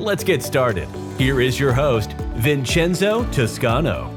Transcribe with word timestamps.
Let's 0.00 0.24
get 0.24 0.42
started. 0.42 0.88
Here 1.18 1.42
is 1.42 1.60
your 1.60 1.74
host, 1.74 2.14
Vincenzo 2.36 3.22
Toscano. 3.32 4.08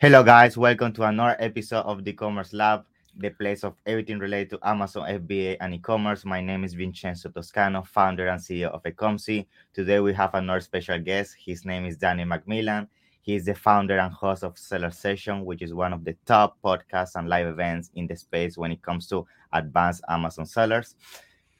Hello, 0.00 0.22
guys. 0.22 0.56
Welcome 0.56 0.94
to 0.94 1.02
another 1.02 1.36
episode 1.38 1.82
of 1.82 2.02
the 2.02 2.14
Commerce 2.14 2.54
Lab, 2.54 2.86
the 3.14 3.28
place 3.28 3.62
of 3.62 3.74
everything 3.84 4.18
related 4.18 4.48
to 4.50 4.58
Amazon 4.66 5.06
FBA 5.06 5.58
and 5.60 5.74
e-commerce. 5.74 6.24
My 6.24 6.40
name 6.40 6.64
is 6.64 6.72
Vincenzo 6.72 7.28
Toscano, 7.28 7.82
founder 7.82 8.28
and 8.28 8.40
CEO 8.40 8.70
of 8.70 8.82
Ecomcy. 8.84 9.44
Today 9.74 10.00
we 10.00 10.14
have 10.14 10.32
another 10.32 10.60
special 10.60 10.98
guest. 10.98 11.36
His 11.38 11.66
name 11.66 11.84
is 11.84 11.98
Danny 11.98 12.24
McMillan. 12.24 12.88
He 13.22 13.36
is 13.36 13.44
the 13.44 13.54
founder 13.54 13.98
and 13.98 14.12
host 14.12 14.42
of 14.42 14.58
Seller 14.58 14.90
Session, 14.90 15.44
which 15.44 15.62
is 15.62 15.72
one 15.72 15.92
of 15.92 16.04
the 16.04 16.16
top 16.26 16.58
podcasts 16.62 17.14
and 17.14 17.28
live 17.28 17.46
events 17.46 17.90
in 17.94 18.08
the 18.08 18.16
space 18.16 18.58
when 18.58 18.72
it 18.72 18.82
comes 18.82 19.06
to 19.08 19.24
advanced 19.52 20.02
Amazon 20.08 20.44
sellers. 20.44 20.96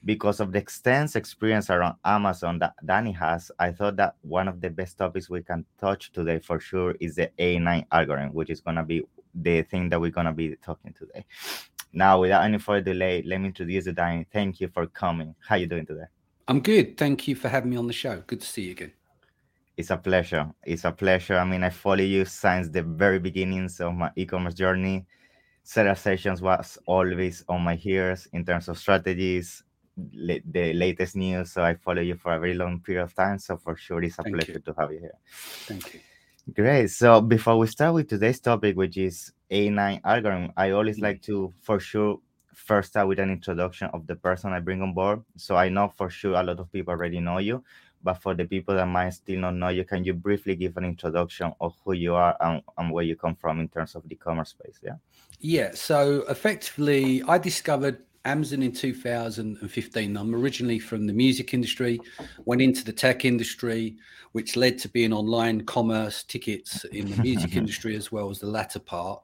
Because 0.05 0.41
of 0.41 0.51
the 0.51 0.59
extensive 0.59 1.21
experience 1.21 1.71
around 1.71 1.95
Amazon 2.05 2.59
that 2.59 2.75
Danny 2.85 3.13
has, 3.13 3.53
I 3.61 3.71
thought 3.71 3.95
that 3.97 4.17
one 4.23 4.49
of 4.49 4.61
the 4.61 4.71
best 4.71 4.99
topics 4.99 5.31
we 5.31 5.43
can 5.43 5.65
touch 5.79 6.11
today 6.11 6.41
for 6.41 6.59
sure 6.59 6.97
is 6.99 7.15
the 7.15 7.31
A9 7.39 7.87
algorithm, 7.93 8.35
which 8.35 8.51
is 8.51 8.61
going 8.61 8.77
to 8.77 8.83
be 8.83 9.03
the 9.33 9.63
thing 9.63 9.89
that 9.91 10.01
we're 10.01 10.11
going 10.11 10.27
to 10.27 10.33
be 10.33 10.57
talking 10.57 10.93
today. 10.93 11.25
Now, 11.93 12.21
without 12.21 12.43
any 12.43 12.59
further 12.59 12.93
delay, 12.93 13.23
let 13.23 13.41
me 13.41 13.47
introduce 13.49 13.87
you, 13.87 13.93
Danny. 13.93 14.27
Thank 14.33 14.61
you 14.61 14.67
for 14.67 14.89
coming. 14.89 15.37
How 15.47 15.55
you 15.55 15.67
doing 15.67 15.87
today? 15.87 16.07
I'm 16.49 16.59
good. 16.59 16.99
Thank 16.99 17.29
you 17.29 17.37
for 17.37 17.49
having 17.49 17.71
me 17.71 17.77
on 17.77 17.87
the 17.87 17.93
show. 17.93 18.25
Good 18.27 18.41
to 18.41 18.47
see 18.47 18.63
you 18.63 18.73
again. 18.73 18.93
It's 19.77 19.91
a 19.91 19.97
pleasure. 19.97 20.51
It's 20.65 20.85
a 20.85 20.93
pleasure. 20.93 21.39
I 21.39 21.45
mean, 21.45 21.65
I 21.65 21.71
follow 21.71 22.03
you 22.05 22.25
since 22.25 22.69
the 22.69 22.83
very 22.83 23.19
beginnings 23.19 23.81
of 23.81 23.95
my 23.95 24.11
e-commerce 24.17 24.55
journey. 24.55 25.07
Seller 25.65 25.95
Sessions 25.95 26.43
was 26.43 26.79
always 26.87 27.45
on 27.49 27.63
my 27.63 27.79
ears 27.85 28.29
in 28.33 28.45
terms 28.45 28.69
of 28.69 28.79
strategies, 28.79 29.63
the 29.97 30.73
latest 30.75 31.17
news. 31.17 31.53
So 31.53 31.63
I 31.63 31.75
follow 31.75 32.03
you 32.03 32.17
for 32.17 32.35
a 32.35 32.41
very 32.41 32.55
long 32.55 32.81
period 32.81 33.05
of 33.05 33.15
time. 33.15 33.39
So 33.39 33.57
for 33.57 33.77
sure, 33.77 34.03
it's 34.03 34.19
a 34.19 34.25
Thank 34.25 34.37
pleasure 34.37 34.55
you. 34.55 34.61
to 34.61 34.75
have 34.79 34.93
you 34.93 34.99
here. 35.01 35.19
Thank 35.67 35.95
you. 35.95 36.01
Great. 36.53 36.89
So 36.91 37.21
before 37.21 37.57
we 37.59 37.67
start 37.69 37.95
with 37.95 38.09
today's 38.09 38.41
topic, 38.41 38.77
which 38.77 38.97
is 38.97 39.33
A9 39.51 40.01
algorithm, 40.05 40.53
I 40.57 40.71
always 40.73 40.99
Mm. 40.99 41.03
like 41.03 41.23
to, 41.23 41.53
for 41.63 41.79
sure, 41.79 42.19
first 42.53 42.91
start 42.91 43.09
with 43.09 43.19
an 43.21 43.31
introduction 43.31 43.89
of 43.93 44.07
the 44.07 44.17
person 44.17 44.53
I 44.53 44.61
bring 44.61 44.83
on 44.83 44.93
board. 44.93 45.23
So 45.37 45.57
I 45.57 45.69
know 45.69 45.89
for 45.89 46.11
sure 46.11 46.35
a 46.35 46.43
lot 46.43 46.59
of 46.59 46.71
people 46.73 46.93
already 46.93 47.21
know 47.21 47.39
you, 47.39 47.63
but 48.03 48.15
for 48.15 48.35
the 48.35 48.45
people 48.45 48.75
that 48.75 48.87
might 48.87 49.11
still 49.11 49.41
not 49.41 49.55
know 49.55 49.69
you, 49.69 49.85
can 49.85 50.05
you 50.05 50.15
briefly 50.15 50.57
give 50.57 50.77
an 50.77 50.85
introduction 50.85 51.53
of 51.61 51.75
who 51.85 51.93
you 51.93 52.15
are 52.15 52.37
and, 52.41 52.63
and 52.79 52.91
where 52.91 53.05
you 53.05 53.17
come 53.17 53.35
from 53.37 53.61
in 53.61 53.69
terms 53.69 53.95
of 53.95 54.09
the 54.09 54.15
commerce 54.15 54.51
space? 54.51 54.79
Yeah. 54.83 54.97
Yeah. 55.41 55.71
So 55.75 56.25
effectively, 56.29 57.23
I 57.29 57.39
discovered 57.39 58.03
Amazon 58.25 58.63
in 58.63 58.73
2015. 58.73 60.17
I'm 60.17 60.35
originally 60.35 60.79
from 60.79 61.07
the 61.07 61.13
music 61.13 61.55
industry, 61.55 62.01
went 62.45 62.63
into 62.63 62.85
the 62.85 62.93
tech 62.93 63.25
industry, 63.25 63.97
which 64.33 64.57
led 64.57 64.79
to 64.79 64.89
being 64.89 65.13
online 65.13 65.65
commerce 65.65 66.23
tickets 66.23 66.85
in 66.85 67.11
the 67.11 67.23
music 67.23 67.57
industry 67.57 67.97
as 67.97 68.13
well 68.13 68.31
as 68.31 68.39
the 68.39 68.47
latter 68.47 68.79
part. 68.79 69.23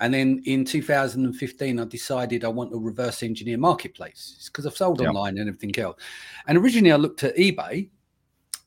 And 0.00 0.14
then 0.14 0.40
in 0.44 0.64
2015, 0.64 1.80
I 1.80 1.84
decided 1.84 2.44
I 2.44 2.48
want 2.48 2.70
to 2.70 2.78
reverse 2.78 3.22
engineer 3.24 3.58
marketplaces 3.58 4.48
because 4.48 4.64
I've 4.64 4.76
sold 4.76 5.00
Yeah. 5.00 5.08
online 5.08 5.38
and 5.38 5.48
everything 5.48 5.76
else. 5.78 6.00
And 6.46 6.56
originally, 6.56 6.92
I 6.92 6.96
looked 6.96 7.24
at 7.24 7.36
eBay. 7.36 7.90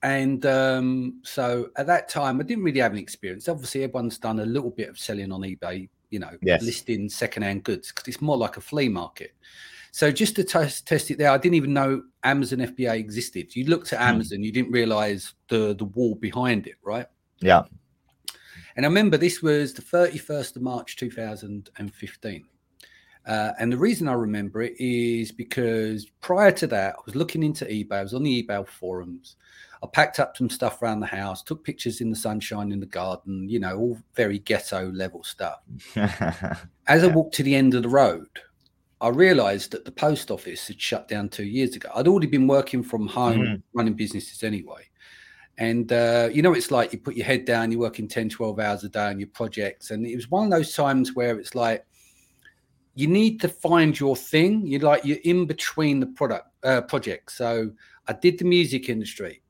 And 0.03 0.45
um, 0.47 1.19
so 1.23 1.69
at 1.77 1.85
that 1.87 2.09
time, 2.09 2.39
I 2.39 2.43
didn't 2.43 2.63
really 2.63 2.79
have 2.79 2.91
any 2.93 3.01
experience. 3.01 3.47
Obviously, 3.47 3.83
everyone's 3.83 4.17
done 4.17 4.39
a 4.39 4.45
little 4.45 4.71
bit 4.71 4.89
of 4.89 4.97
selling 4.97 5.31
on 5.31 5.41
eBay, 5.41 5.87
you 6.09 6.19
know, 6.19 6.31
Yes. 6.41 6.63
listing 6.63 7.07
secondhand 7.09 7.63
goods 7.63 7.89
because 7.89 8.07
it's 8.07 8.21
more 8.21 8.37
like 8.37 8.57
a 8.57 8.61
flea 8.61 8.89
market. 8.89 9.33
So 9.91 10.09
just 10.11 10.35
to 10.37 10.43
test, 10.43 10.87
test 10.87 11.11
it 11.11 11.17
there, 11.17 11.29
I 11.29 11.37
didn't 11.37 11.55
even 11.55 11.73
know 11.73 12.01
Amazon 12.23 12.59
FBA 12.59 12.97
existed. 12.97 13.55
You 13.55 13.65
looked 13.65 13.93
at 13.93 13.99
Hmm. 13.99 14.15
Amazon, 14.15 14.41
you 14.43 14.51
didn't 14.51 14.71
realize 14.71 15.33
the 15.49 15.75
the 15.75 15.85
wall 15.85 16.15
behind 16.15 16.65
it, 16.65 16.75
right? 16.81 17.05
Yeah. 17.39 17.63
And 18.77 18.85
I 18.85 18.89
remember 18.89 19.17
this 19.17 19.41
was 19.41 19.73
the 19.73 19.81
31st 19.81 20.55
of 20.55 20.61
March 20.61 20.95
2015. 20.95 22.45
Uh, 23.27 23.51
and 23.59 23.71
the 23.71 23.77
reason 23.77 24.07
I 24.07 24.13
remember 24.13 24.61
it 24.63 24.73
is 24.79 25.31
because 25.31 26.07
prior 26.21 26.51
to 26.53 26.67
that, 26.67 26.95
I 26.97 27.01
was 27.05 27.15
looking 27.15 27.43
into 27.43 27.65
eBay. 27.65 27.91
I 27.91 28.01
was 28.03 28.13
on 28.13 28.23
the 28.23 28.43
eBay 28.43 28.67
forums. 28.67 29.35
I 29.83 29.87
packed 29.87 30.19
up 30.19 30.37
some 30.37 30.49
stuff 30.49 30.81
around 30.81 30.99
the 30.99 31.07
house, 31.07 31.41
took 31.41 31.63
pictures 31.63 32.01
in 32.01 32.11
the 32.11 32.15
sunshine 32.15 32.71
in 32.71 32.79
the 32.79 32.85
garden, 32.85 33.49
you 33.49 33.59
know, 33.59 33.77
all 33.77 33.97
very 34.15 34.37
ghetto 34.39 34.91
level 34.91 35.23
stuff. 35.23 35.59
As 36.87 37.03
I 37.03 37.07
walked 37.07 37.33
to 37.35 37.43
the 37.43 37.55
end 37.55 37.73
of 37.73 37.83
the 37.83 37.89
road, 37.89 38.27
I 39.01 39.09
realized 39.09 39.71
that 39.71 39.83
the 39.83 39.91
post 39.91 40.29
office 40.29 40.67
had 40.67 40.79
shut 40.79 41.07
down 41.07 41.29
two 41.29 41.45
years 41.45 41.75
ago. 41.75 41.89
I'd 41.95 42.07
already 42.07 42.27
been 42.27 42.45
working 42.45 42.83
from 42.83 43.07
home, 43.07 43.39
Mhm. 43.39 43.61
running 43.73 43.93
businesses 43.95 44.43
anyway. 44.43 44.83
And, 45.57 45.91
uh, 45.91 46.29
you 46.31 46.43
know, 46.43 46.53
it's 46.53 46.69
like 46.69 46.93
you 46.93 46.99
put 46.99 47.15
your 47.15 47.25
head 47.25 47.45
down, 47.45 47.71
you're 47.71 47.81
working 47.81 48.07
10, 48.07 48.29
12 48.29 48.59
hours 48.59 48.83
a 48.83 48.89
day 48.89 49.07
on 49.07 49.19
your 49.19 49.29
projects. 49.29 49.89
And 49.89 50.05
it 50.05 50.15
was 50.15 50.29
one 50.29 50.45
of 50.45 50.51
those 50.51 50.75
times 50.75 51.15
where 51.15 51.39
it's 51.39 51.55
like, 51.55 51.85
you 52.93 53.07
need 53.07 53.39
to 53.41 53.47
find 53.47 53.99
your 53.99 54.15
thing. 54.15 54.65
You're 54.67 54.81
like, 54.81 55.03
you're 55.05 55.17
in 55.23 55.45
between 55.45 55.99
the 55.99 56.07
product 56.07 56.47
uh, 56.63 56.81
projects. 56.81 57.35
So 57.35 57.71
I 58.07 58.13
did 58.13 58.37
the 58.37 58.45
music 58.45 58.89
industry 58.89 59.40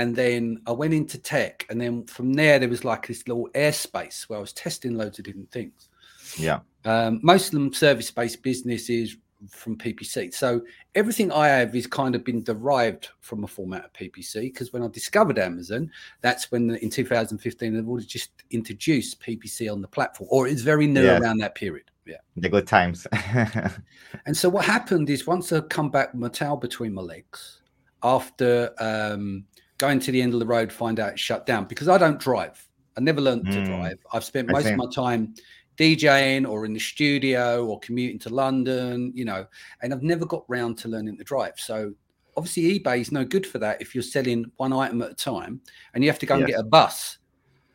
and 0.00 0.16
then 0.16 0.62
I 0.66 0.72
went 0.72 0.94
into 0.94 1.18
tech. 1.18 1.66
And 1.68 1.78
then 1.78 2.04
from 2.06 2.32
there, 2.32 2.58
there 2.58 2.70
was 2.70 2.86
like 2.86 3.06
this 3.06 3.28
little 3.28 3.48
airspace 3.54 4.22
where 4.22 4.38
I 4.38 4.40
was 4.40 4.54
testing 4.54 4.94
loads 4.94 5.18
of 5.18 5.26
different 5.26 5.50
things. 5.50 5.90
yeah. 6.38 6.60
Um, 6.86 7.20
most 7.22 7.48
of 7.48 7.52
them 7.52 7.70
service 7.74 8.10
based 8.10 8.42
businesses 8.42 9.18
from 9.50 9.76
PPC. 9.76 10.32
So 10.32 10.62
everything 10.94 11.30
I 11.30 11.48
have 11.48 11.74
is 11.76 11.86
kind 11.86 12.14
of 12.14 12.24
been 12.24 12.42
derived 12.42 13.10
from 13.20 13.44
a 13.44 13.46
format 13.46 13.84
of 13.84 13.92
PPC 13.92 14.40
because 14.40 14.72
when 14.72 14.82
I 14.82 14.88
discovered 14.88 15.38
Amazon, 15.38 15.90
that's 16.22 16.50
when 16.50 16.76
in 16.76 16.88
2015 16.88 17.74
they've 17.74 17.86
already 17.86 18.06
just 18.06 18.30
introduced 18.50 19.20
PPC 19.20 19.70
on 19.70 19.82
the 19.82 19.88
platform, 19.88 20.28
or 20.32 20.48
it's 20.48 20.62
very 20.62 20.86
new 20.86 21.04
Yes. 21.04 21.20
around 21.20 21.36
that 21.38 21.54
period. 21.54 21.90
Yeah. 22.06 22.16
The 22.38 22.48
good 22.48 22.66
times. 22.66 23.06
And 24.26 24.34
so 24.36 24.48
what 24.48 24.64
happened 24.64 25.10
is 25.10 25.26
once 25.26 25.52
I 25.52 25.60
come 25.60 25.90
back 25.90 26.12
with 26.14 26.20
my 26.22 26.28
tail 26.28 26.56
between 26.56 26.94
my 26.94 27.02
legs 27.02 27.60
after 28.02 28.72
um, 28.78 29.44
going 29.80 29.98
to 29.98 30.12
the 30.12 30.20
end 30.22 30.34
of 30.34 30.40
the 30.40 30.46
road, 30.46 30.72
find 30.72 31.00
out 31.00 31.12
it's 31.12 31.20
shut 31.20 31.46
down 31.46 31.64
because 31.64 31.88
I 31.88 31.98
don't 31.98 32.20
drive. 32.20 32.64
I 32.96 33.00
never 33.00 33.20
learned 33.20 33.50
to 33.52 33.58
Mm. 33.58 33.66
drive. 33.66 33.98
I've 34.12 34.24
spent 34.24 34.48
most 34.48 34.66
of 34.66 34.76
my 34.76 34.86
time 34.94 35.34
DJing 35.76 36.46
or 36.48 36.66
in 36.66 36.74
the 36.74 36.78
studio 36.80 37.66
or 37.66 37.80
commuting 37.80 38.18
to 38.20 38.28
London, 38.28 39.10
you 39.14 39.24
know, 39.24 39.46
and 39.82 39.92
I've 39.94 40.02
never 40.02 40.26
got 40.26 40.44
round 40.48 40.76
to 40.78 40.88
learning 40.88 41.16
to 41.16 41.24
drive. 41.24 41.54
So 41.56 41.94
obviously 42.36 42.78
eBay 42.78 43.00
is 43.00 43.10
no 43.10 43.24
good 43.24 43.46
for 43.46 43.58
that 43.58 43.80
if 43.80 43.94
you're 43.94 44.02
selling 44.02 44.44
one 44.56 44.72
item 44.72 45.00
at 45.02 45.10
a 45.10 45.14
time 45.14 45.60
and 45.94 46.04
you 46.04 46.10
have 46.10 46.18
to 46.20 46.26
go 46.26 46.34
and 46.34 46.42
Yes. 46.42 46.56
get 46.56 46.60
a 46.60 46.64
bus. 46.68 47.18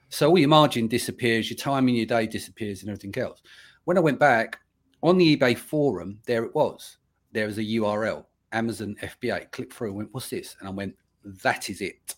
So 0.09 0.29
all 0.29 0.37
your 0.37 0.49
margin 0.49 0.87
disappears, 0.87 1.49
your 1.49 1.57
time 1.57 1.89
in 1.89 1.95
your 1.95 2.05
day 2.05 2.27
disappears, 2.27 2.81
and 2.81 2.89
everything 2.89 3.17
else. 3.21 3.41
When 3.85 3.97
I 3.97 4.01
went 4.01 4.19
back 4.19 4.59
on 5.01 5.17
the 5.17 5.35
eBay 5.35 5.57
forum, 5.57 6.19
there 6.27 6.43
it 6.45 6.53
was. 6.53 6.97
There 7.31 7.47
was 7.47 7.57
a 7.57 7.63
URL, 7.63 8.25
Amazon 8.51 8.95
FBA. 9.01 9.51
Click 9.51 9.73
through 9.73 9.89
and 9.89 9.97
went, 9.97 10.13
What's 10.13 10.29
this? 10.29 10.55
And 10.59 10.69
I 10.69 10.71
went, 10.71 10.95
That 11.25 11.69
is 11.69 11.81
it. 11.81 12.15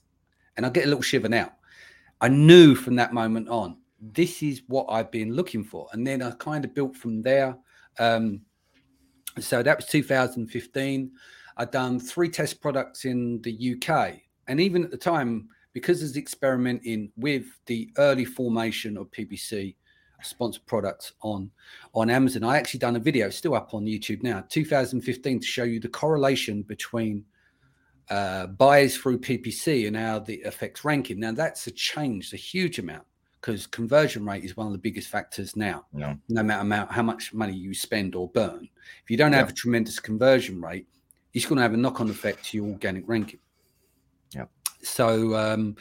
And 0.56 0.66
I 0.66 0.70
get 0.70 0.86
a 0.86 0.88
little 0.88 1.02
shiver 1.02 1.30
now. 1.30 1.54
I 2.20 2.28
knew 2.28 2.76
from 2.76 2.96
that 2.96 3.14
moment 3.14 3.48
on, 3.48 3.78
this 4.00 4.44
is 4.44 4.62
what 4.68 4.88
I've 4.90 5.12
been 5.12 5.34
looking 5.34 5.64
for. 5.64 5.88
And 5.92 6.06
then 6.06 6.22
I 6.22 6.32
kind 6.32 6.66
of 6.66 6.74
built 6.74 6.96
from 6.96 7.22
there. 7.22 7.58
Um, 8.00 8.42
so 9.40 9.64
that 9.64 9.78
was 9.78 9.86
2015. 9.88 11.12
I'd 11.58 11.72
done 11.72 12.00
three 12.00 12.30
test 12.30 12.62
products 12.62 13.06
in 13.06 13.42
the 13.42 13.76
UK. 13.76 14.20
And 14.48 14.60
even 14.60 14.84
at 14.84 14.92
the 14.92 14.98
time, 14.98 15.50
because 15.74 16.02
I 16.02 16.06
was 16.06 16.18
experimenting 16.18 17.12
with 17.18 17.46
the 17.66 17.92
early 17.98 18.26
formation 18.26 18.98
of 18.98 19.12
PPC 19.12 19.76
sponsored 20.24 20.66
products 20.66 21.14
on 21.22 21.52
on 21.94 22.10
Amazon, 22.10 22.44
I 22.44 22.58
actually 22.58 22.80
done 22.80 22.96
a 22.96 23.00
video, 23.00 23.30
still 23.30 23.56
up 23.56 23.74
on 23.74 23.86
YouTube 23.86 24.24
now, 24.24 24.44
2015, 24.50 25.40
to 25.40 25.46
show 25.46 25.64
you 25.64 25.80
the 25.80 25.88
correlation 25.88 26.64
between 26.64 27.24
uh, 28.10 28.48
buys 28.48 28.98
through 28.98 29.20
PPC 29.20 29.88
and 29.88 29.96
how 29.96 30.20
the 30.20 30.42
affects 30.44 30.86
ranking. 30.86 31.20
Now 31.20 31.32
that's 31.34 31.68
a 31.68 31.72
change, 31.72 32.34
a 32.34 32.38
huge 32.38 32.80
amount 32.80 33.04
because 33.42 33.68
conversion 33.68 34.26
rate 34.26 34.44
is 34.44 34.58
one 34.58 34.68
of 34.68 34.74
the 34.74 34.80
biggest 34.80 35.10
factors 35.10 35.56
now. 35.56 35.86
No. 35.94 36.18
No 36.30 36.44
matter 36.44 36.62
amount, 36.62 36.92
how 36.92 37.04
much 37.04 37.34
money 37.34 37.54
you 37.56 37.74
spend 37.74 38.16
or 38.16 38.30
burn, 38.30 38.68
if 39.04 39.10
you 39.10 39.18
don't 39.18 39.32
Yeah. 39.32 39.40
have 39.40 39.50
a 39.50 39.54
tremendous 39.54 40.00
conversion 40.00 40.62
rate, 40.62 40.88
it's 41.34 41.46
going 41.46 41.58
to 41.58 41.62
have 41.62 41.74
a 41.74 41.78
knock-on 41.78 42.10
effect 42.10 42.46
to 42.46 42.58
your 42.58 42.68
organic 42.68 43.08
ranking. 43.08 43.40
Yeah. 44.32 44.46
So 44.82 45.36
um, 45.36 45.76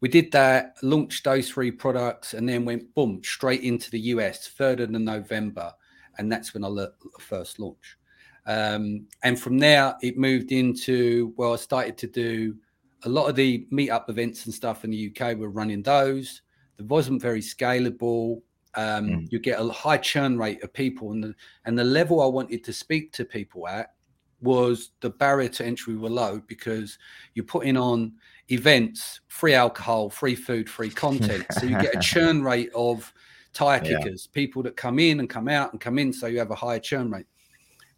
we 0.00 0.08
did 0.08 0.30
that, 0.32 0.76
launched 0.82 1.24
those 1.24 1.50
three 1.50 1.70
products, 1.70 2.34
and 2.34 2.48
then 2.48 2.64
went 2.64 2.94
boom 2.94 3.20
straight 3.24 3.62
into 3.62 3.90
the 3.90 4.00
US, 4.00 4.48
third 4.48 4.80
of 4.80 4.90
November, 4.90 5.72
and 6.18 6.30
that's 6.30 6.54
when 6.54 6.64
I 6.64 6.68
le- 6.68 6.92
first 7.18 7.58
launched. 7.58 7.96
Um, 8.46 9.06
and 9.22 9.38
from 9.38 9.58
there, 9.58 9.94
it 10.02 10.16
moved 10.18 10.52
into 10.52 11.32
well, 11.36 11.52
I 11.52 11.56
started 11.56 11.96
to 11.98 12.06
do 12.06 12.56
a 13.04 13.08
lot 13.08 13.28
of 13.28 13.36
the 13.36 13.66
meetup 13.72 14.08
events 14.10 14.46
and 14.46 14.54
stuff 14.54 14.84
in 14.84 14.90
the 14.90 15.10
UK. 15.14 15.36
We're 15.36 15.48
running 15.48 15.82
those. 15.82 16.42
It 16.78 16.86
wasn't 16.86 17.20
very 17.22 17.40
scalable. 17.40 18.42
Um, 18.74 19.08
Mm. 19.08 19.32
You 19.32 19.38
get 19.40 19.60
a 19.60 19.68
high 19.68 19.96
churn 19.98 20.38
rate 20.38 20.62
of 20.62 20.72
people, 20.72 21.12
and 21.12 21.22
the 21.24 21.34
and 21.64 21.78
the 21.78 21.84
level 21.84 22.20
I 22.20 22.26
wanted 22.26 22.62
to 22.64 22.72
speak 22.72 23.12
to 23.14 23.24
people 23.24 23.66
at 23.68 23.94
was 24.42 24.92
the 25.00 25.10
barrier 25.10 25.48
to 25.50 25.66
entry 25.66 25.96
were 25.96 26.08
low 26.08 26.40
because 26.46 26.98
you're 27.34 27.44
putting 27.44 27.76
on 27.76 28.12
events, 28.48 29.20
free 29.28 29.52
alcohol, 29.54 30.08
free 30.08 30.34
food, 30.34 30.68
free 30.70 30.88
content. 30.90 31.44
so 31.52 31.66
you 31.66 31.78
get 31.80 31.94
a 31.94 31.98
churn 32.12 32.42
rate 32.42 32.70
of 32.74 33.12
tire 33.52 33.80
Yeah. 33.84 33.98
kickers, 33.98 34.28
people 34.28 34.62
that 34.62 34.76
come 34.76 34.98
in 34.98 35.20
and 35.20 35.28
come 35.28 35.48
out 35.48 35.72
and 35.72 35.80
come 35.80 35.98
in. 35.98 36.12
So 36.12 36.26
you 36.26 36.38
have 36.38 36.50
a 36.50 36.54
higher 36.54 36.78
churn 36.80 37.10
rate. 37.10 37.26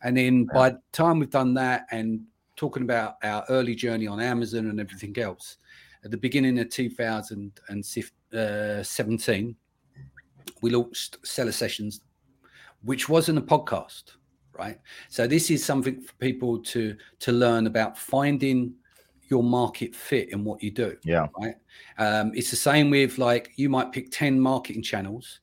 And 0.04 0.16
then 0.16 0.46
Yeah. 0.48 0.54
by 0.54 0.70
the 0.70 0.80
time 0.92 1.18
we've 1.18 1.30
done 1.30 1.54
that 1.54 1.86
and 1.90 2.24
talking 2.56 2.82
about 2.82 3.16
our 3.22 3.44
early 3.48 3.74
journey 3.74 4.06
on 4.06 4.20
Amazon 4.20 4.66
and 4.68 4.78
everything 4.80 5.16
else, 5.18 5.58
at 6.04 6.10
the 6.10 6.16
beginning 6.16 6.58
of 6.58 6.68
2017, 6.68 9.56
we 10.60 10.70
launched 10.70 11.18
Seller 11.26 11.52
Sessions, 11.52 12.00
which 12.82 13.08
wasn't 13.08 13.38
a 13.38 13.42
podcast, 13.42 14.12
right? 14.58 14.78
So 15.08 15.26
this 15.26 15.50
is 15.50 15.64
something 15.64 16.00
for 16.00 16.12
people 16.14 16.58
to 16.58 16.96
to 17.20 17.32
learn 17.32 17.66
about 17.66 17.96
finding 17.98 18.74
your 19.28 19.42
market 19.42 19.94
fit 19.94 20.28
in 20.30 20.44
what 20.44 20.62
you 20.62 20.70
do 20.70 20.96
Yeah. 21.04 21.28
right? 21.40 21.54
Um, 21.96 22.32
it's 22.34 22.50
the 22.50 22.56
same 22.56 22.90
with 22.90 23.16
like 23.18 23.52
you 23.56 23.70
might 23.70 23.90
pick 23.92 24.10
10 24.10 24.38
marketing 24.38 24.82
channels, 24.82 25.40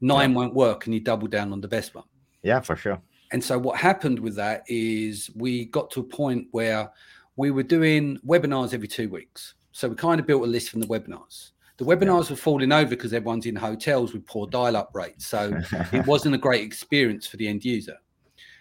nine 0.00 0.32
won't 0.32 0.54
work, 0.54 0.86
and 0.86 0.94
you 0.94 1.00
double 1.00 1.26
down 1.26 1.52
on 1.52 1.60
the 1.60 1.66
best 1.68 1.92
one. 1.94 2.04
Yeah, 2.42 2.60
for 2.60 2.76
sure. 2.76 3.02
And 3.32 3.42
so 3.42 3.58
what 3.58 3.78
happened 3.78 4.18
with 4.18 4.36
that 4.36 4.62
is 4.68 5.30
we 5.34 5.64
got 5.66 5.90
to 5.92 6.00
a 6.00 6.04
point 6.04 6.48
where 6.52 6.90
we 7.36 7.50
were 7.50 7.62
doing 7.62 8.18
webinars 8.26 8.74
every 8.74 8.88
two 8.88 9.08
weeks. 9.08 9.54
So 9.72 9.88
we 9.88 9.94
kind 9.94 10.20
of 10.20 10.26
built 10.26 10.42
a 10.42 10.46
list 10.46 10.68
from 10.70 10.80
the 10.80 10.86
webinars. 10.86 11.50
The 11.78 11.84
webinars 11.84 12.28
were 12.28 12.36
falling 12.36 12.72
over 12.72 12.90
because 12.90 13.14
everyone's 13.14 13.46
in 13.46 13.56
hotels 13.56 14.12
with 14.12 14.26
poor 14.26 14.46
dial-up 14.46 14.90
rates. 14.94 15.26
So 15.26 15.58
it 15.92 16.06
wasn't 16.06 16.34
a 16.34 16.38
great 16.38 16.62
experience 16.62 17.26
for 17.26 17.38
the 17.38 17.48
end 17.48 17.64
user. 17.64 17.96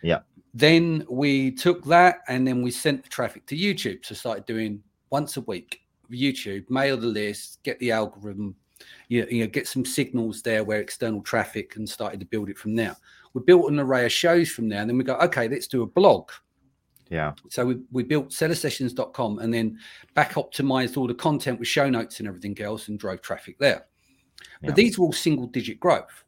Yeah. 0.02 0.20
Then 0.54 1.06
we 1.10 1.52
took 1.52 1.84
that 1.86 2.20
and 2.30 2.48
then 2.48 2.62
we 2.62 2.72
sent 2.72 3.04
the 3.04 3.10
traffic 3.10 3.46
to 3.48 3.58
YouTube. 3.58 4.06
So 4.06 4.16
started 4.16 4.46
doing 4.46 4.82
once 5.10 5.36
a 5.38 5.42
week 5.42 5.82
YouTube, 6.10 6.70
mail 6.70 6.98
the 6.98 7.08
list, 7.08 7.60
get 7.64 7.80
the 7.80 7.92
algorithm, 7.92 8.56
you, 9.08 9.26
you 9.30 9.44
know, 9.44 9.50
get 9.50 9.68
some 9.68 9.86
signals 9.86 10.42
there 10.42 10.64
where 10.64 10.80
external 10.80 11.22
traffic 11.22 11.76
and 11.76 11.88
started 11.88 12.20
to 12.20 12.26
build 12.26 12.50
it 12.50 12.58
from 12.58 12.76
there. 12.76 12.96
We 13.34 13.42
built 13.42 13.72
an 13.72 13.80
array 13.80 14.06
of 14.06 14.12
shows 14.12 14.50
from 14.50 14.68
there, 14.70 14.80
and 14.82 14.90
then 14.90 14.98
we 14.98 15.04
go, 15.04 15.16
okay, 15.18 15.48
let's 15.48 15.68
do 15.68 15.84
a 15.84 15.88
blog. 15.88 16.30
yeah. 17.10 17.34
So 17.50 17.66
we, 17.66 17.80
we 17.92 18.04
built 18.04 18.30
sellersessions.com 18.30 19.40
and 19.40 19.54
then 19.54 19.78
back 20.14 20.34
optimized 20.34 20.98
all 20.98 21.08
the 21.08 21.14
content 21.14 21.60
with 21.60 21.68
show 21.68 21.90
notes 21.90 22.20
and 22.20 22.28
everything 22.28 22.60
else 22.62 22.88
and 22.88 22.98
drove 23.00 23.22
traffic 23.22 23.58
there. 23.60 23.86
Yeah. 24.62 24.68
But 24.68 24.76
these 24.76 24.98
were 24.98 25.06
all 25.06 25.14
single 25.14 25.48
digit 25.48 25.80
growth. 25.80 26.24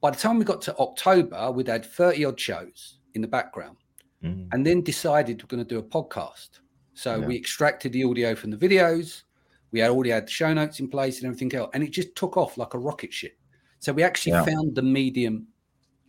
By 0.00 0.10
the 0.10 0.16
time 0.18 0.38
we 0.38 0.44
got 0.44 0.60
to 0.62 0.76
October, 0.78 1.50
we'd 1.50 1.68
had 1.68 1.84
30 1.86 2.24
odd 2.24 2.38
shows 2.40 2.98
in 3.14 3.22
the 3.22 3.28
background 3.28 3.76
Mhm. 4.22 4.48
and 4.52 4.66
then 4.66 4.80
decided 4.82 5.42
we're 5.42 5.46
going 5.56 5.64
to 5.64 5.68
do 5.68 5.78
a 5.78 5.82
podcast. 5.82 6.60
So 6.94 7.20
Yeah. 7.20 7.26
we 7.26 7.36
extracted 7.36 7.92
the 7.92 8.04
audio 8.04 8.34
from 8.34 8.50
the 8.50 8.56
videos. 8.56 9.22
We 9.70 9.80
had 9.80 9.90
already 9.90 10.10
had 10.10 10.26
the 10.26 10.30
show 10.30 10.52
notes 10.52 10.78
in 10.80 10.88
place 10.88 11.18
and 11.18 11.26
everything 11.26 11.54
else, 11.54 11.70
and 11.74 11.82
it 11.82 11.90
just 11.90 12.14
took 12.16 12.36
off 12.36 12.56
like 12.58 12.74
a 12.74 12.78
rocket 12.78 13.12
ship. 13.12 13.36
So 13.80 13.92
we 13.92 14.02
actually 14.02 14.32
Yeah. 14.32 14.44
found 14.44 14.74
the 14.74 14.82
medium 14.82 15.46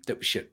that 0.05 0.17
we 0.17 0.23
should. 0.23 0.49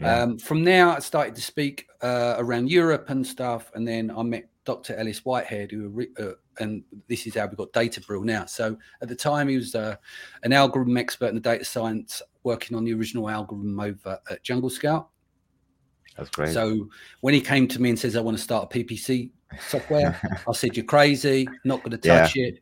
Yeah. 0.00 0.22
Um, 0.22 0.38
from 0.38 0.64
there, 0.64 0.88
I 0.88 0.98
started 1.00 1.34
to 1.34 1.42
speak 1.42 1.88
uh, 2.02 2.36
around 2.38 2.70
Europe 2.70 3.10
and 3.10 3.26
stuff, 3.26 3.70
and 3.74 3.86
then 3.86 4.10
I 4.10 4.22
met 4.22 4.48
Dr. 4.64 4.94
Ellis 4.94 5.24
Whitehead, 5.24 5.72
who 5.72 5.88
re- 5.88 6.10
uh, 6.20 6.32
and 6.60 6.84
this 7.08 7.26
is 7.26 7.34
how 7.34 7.46
we 7.46 7.56
got 7.56 7.72
Databrill 7.72 8.24
now. 8.24 8.44
So 8.46 8.76
at 9.00 9.08
the 9.08 9.16
time, 9.16 9.48
he 9.48 9.56
was 9.56 9.74
uh, 9.74 9.96
an 10.42 10.52
algorithm 10.52 10.96
expert 10.96 11.28
in 11.28 11.34
the 11.34 11.40
data 11.40 11.64
science, 11.64 12.22
working 12.42 12.76
on 12.76 12.84
the 12.84 12.94
original 12.94 13.28
algorithm 13.28 13.78
over 13.80 14.18
at 14.30 14.42
Jungle 14.42 14.70
Scout. 14.70 15.08
That's 16.16 16.30
great. 16.30 16.52
So 16.52 16.88
when 17.20 17.34
he 17.34 17.40
came 17.40 17.68
to 17.68 17.80
me 17.80 17.90
and 17.90 17.98
says, 17.98 18.16
I 18.16 18.20
want 18.20 18.36
to 18.36 18.42
start 18.42 18.72
a 18.72 18.78
PPC 18.78 19.30
software, 19.68 20.20
I 20.48 20.52
said, 20.52 20.76
You're 20.76 20.84
crazy, 20.84 21.48
not 21.64 21.78
going 21.80 21.92
to 21.92 21.98
touch 21.98 22.36
it. 22.36 22.60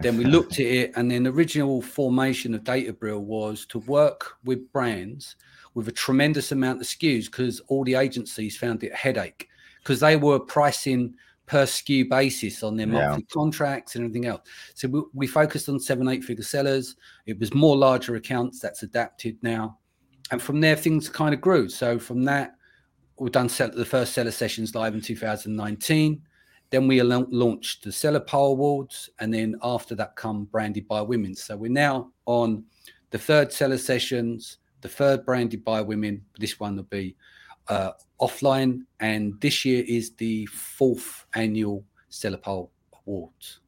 Then 0.00 0.16
we 0.16 0.24
looked 0.24 0.54
at 0.60 0.66
it, 0.66 0.92
and 0.94 1.10
then 1.10 1.24
the 1.24 1.30
original 1.30 1.82
formation 1.82 2.54
of 2.54 2.62
Databrill 2.62 3.20
was 3.22 3.66
to 3.66 3.80
work 3.80 4.34
with 4.44 4.72
brands 4.72 5.34
with 5.74 5.88
a 5.88 5.92
tremendous 5.92 6.52
amount 6.52 6.80
of 6.80 6.86
SKUs 6.86 7.24
because 7.26 7.58
all 7.66 7.82
the 7.82 7.96
agencies 7.96 8.56
found 8.56 8.84
it 8.84 8.92
a 8.92 8.96
headache 8.96 9.48
because 9.82 9.98
they 9.98 10.16
were 10.16 10.38
pricing 10.38 11.14
per 11.46 11.64
SKU 11.64 12.08
basis 12.08 12.62
on 12.62 12.76
their 12.76 12.86
Yeah. 12.86 13.08
monthly 13.08 13.24
contracts 13.24 13.96
and 13.96 14.04
everything 14.04 14.26
else. 14.26 14.42
So 14.74 14.86
we, 14.86 15.02
we 15.14 15.26
focused 15.26 15.68
on 15.68 15.80
seven, 15.80 16.06
eight 16.08 16.22
figure 16.22 16.44
sellers. 16.44 16.94
It 17.26 17.38
was 17.40 17.52
more 17.52 17.76
larger 17.76 18.14
accounts 18.14 18.60
that's 18.60 18.84
adapted 18.84 19.36
now. 19.42 19.78
And 20.30 20.40
from 20.40 20.60
there, 20.60 20.76
things 20.76 21.08
kind 21.08 21.34
of 21.34 21.40
grew. 21.40 21.68
So 21.68 21.98
from 21.98 22.22
that, 22.24 22.54
we've 23.18 23.32
done 23.32 23.48
sell- 23.48 23.70
the 23.74 23.84
first 23.84 24.12
seller 24.12 24.30
sessions 24.30 24.74
live 24.76 24.94
in 24.94 25.00
2019. 25.00 26.22
Then 26.70 26.86
we 26.86 27.00
launched 27.02 27.84
the 27.84 27.92
Seller 27.92 28.20
Power 28.20 28.48
Awards, 28.48 29.08
and 29.20 29.32
then 29.32 29.56
after 29.62 29.94
that, 29.94 30.16
come 30.16 30.44
branded 30.44 30.86
by 30.86 31.00
women. 31.00 31.34
So 31.34 31.56
we're 31.56 31.70
now 31.70 32.10
on 32.26 32.64
the 33.10 33.18
third 33.18 33.52
seller 33.52 33.78
sessions, 33.78 34.58
the 34.82 34.88
third 34.88 35.24
branded 35.24 35.64
by 35.64 35.80
women. 35.80 36.24
This 36.38 36.60
one 36.60 36.76
will 36.76 36.82
be 36.84 37.16
uh, 37.68 37.92
offline, 38.20 38.82
and 39.00 39.40
this 39.40 39.64
year 39.64 39.84
is 39.86 40.12
the 40.16 40.46
fourth 40.46 41.24
annual 41.34 41.84
Seller 42.10 42.36
Power 42.36 42.68
Awards. 43.06 43.60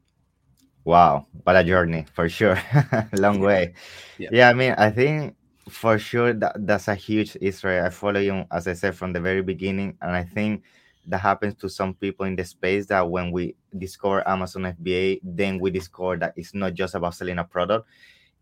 Wow, 0.84 1.26
what 1.44 1.56
a 1.56 1.64
journey 1.64 2.06
for 2.12 2.28
sure. 2.28 2.60
Long 3.12 3.40
way. 3.40 3.74
Yeah. 4.18 4.28
Yeah. 4.32 4.48
I 4.48 4.54
mean, 4.54 4.74
I 4.76 4.90
think 4.90 5.36
for 5.68 5.98
sure 5.98 6.32
that 6.32 6.66
that's 6.66 6.88
a 6.88 6.94
huge 6.94 7.36
Israel. 7.40 7.86
I 7.86 7.90
follow 7.90 8.20
you, 8.20 8.44
as 8.50 8.66
I 8.66 8.72
said, 8.72 8.96
from 8.96 9.12
the 9.12 9.20
very 9.20 9.42
beginning. 9.42 9.96
And 10.00 10.12
I 10.12 10.24
think 10.24 10.64
that 11.06 11.18
happens 11.18 11.54
to 11.56 11.68
some 11.68 11.94
people 11.94 12.26
in 12.26 12.36
the 12.36 12.44
space 12.44 12.86
that 12.86 13.08
when 13.08 13.30
we 13.32 13.56
discover 13.76 14.26
Amazon 14.28 14.62
FBA, 14.62 15.20
then 15.22 15.58
we 15.58 15.70
discover 15.70 16.16
that 16.18 16.34
it's 16.36 16.54
not 16.54 16.74
just 16.74 16.94
about 16.94 17.14
selling 17.14 17.38
a 17.38 17.44
product. 17.44 17.88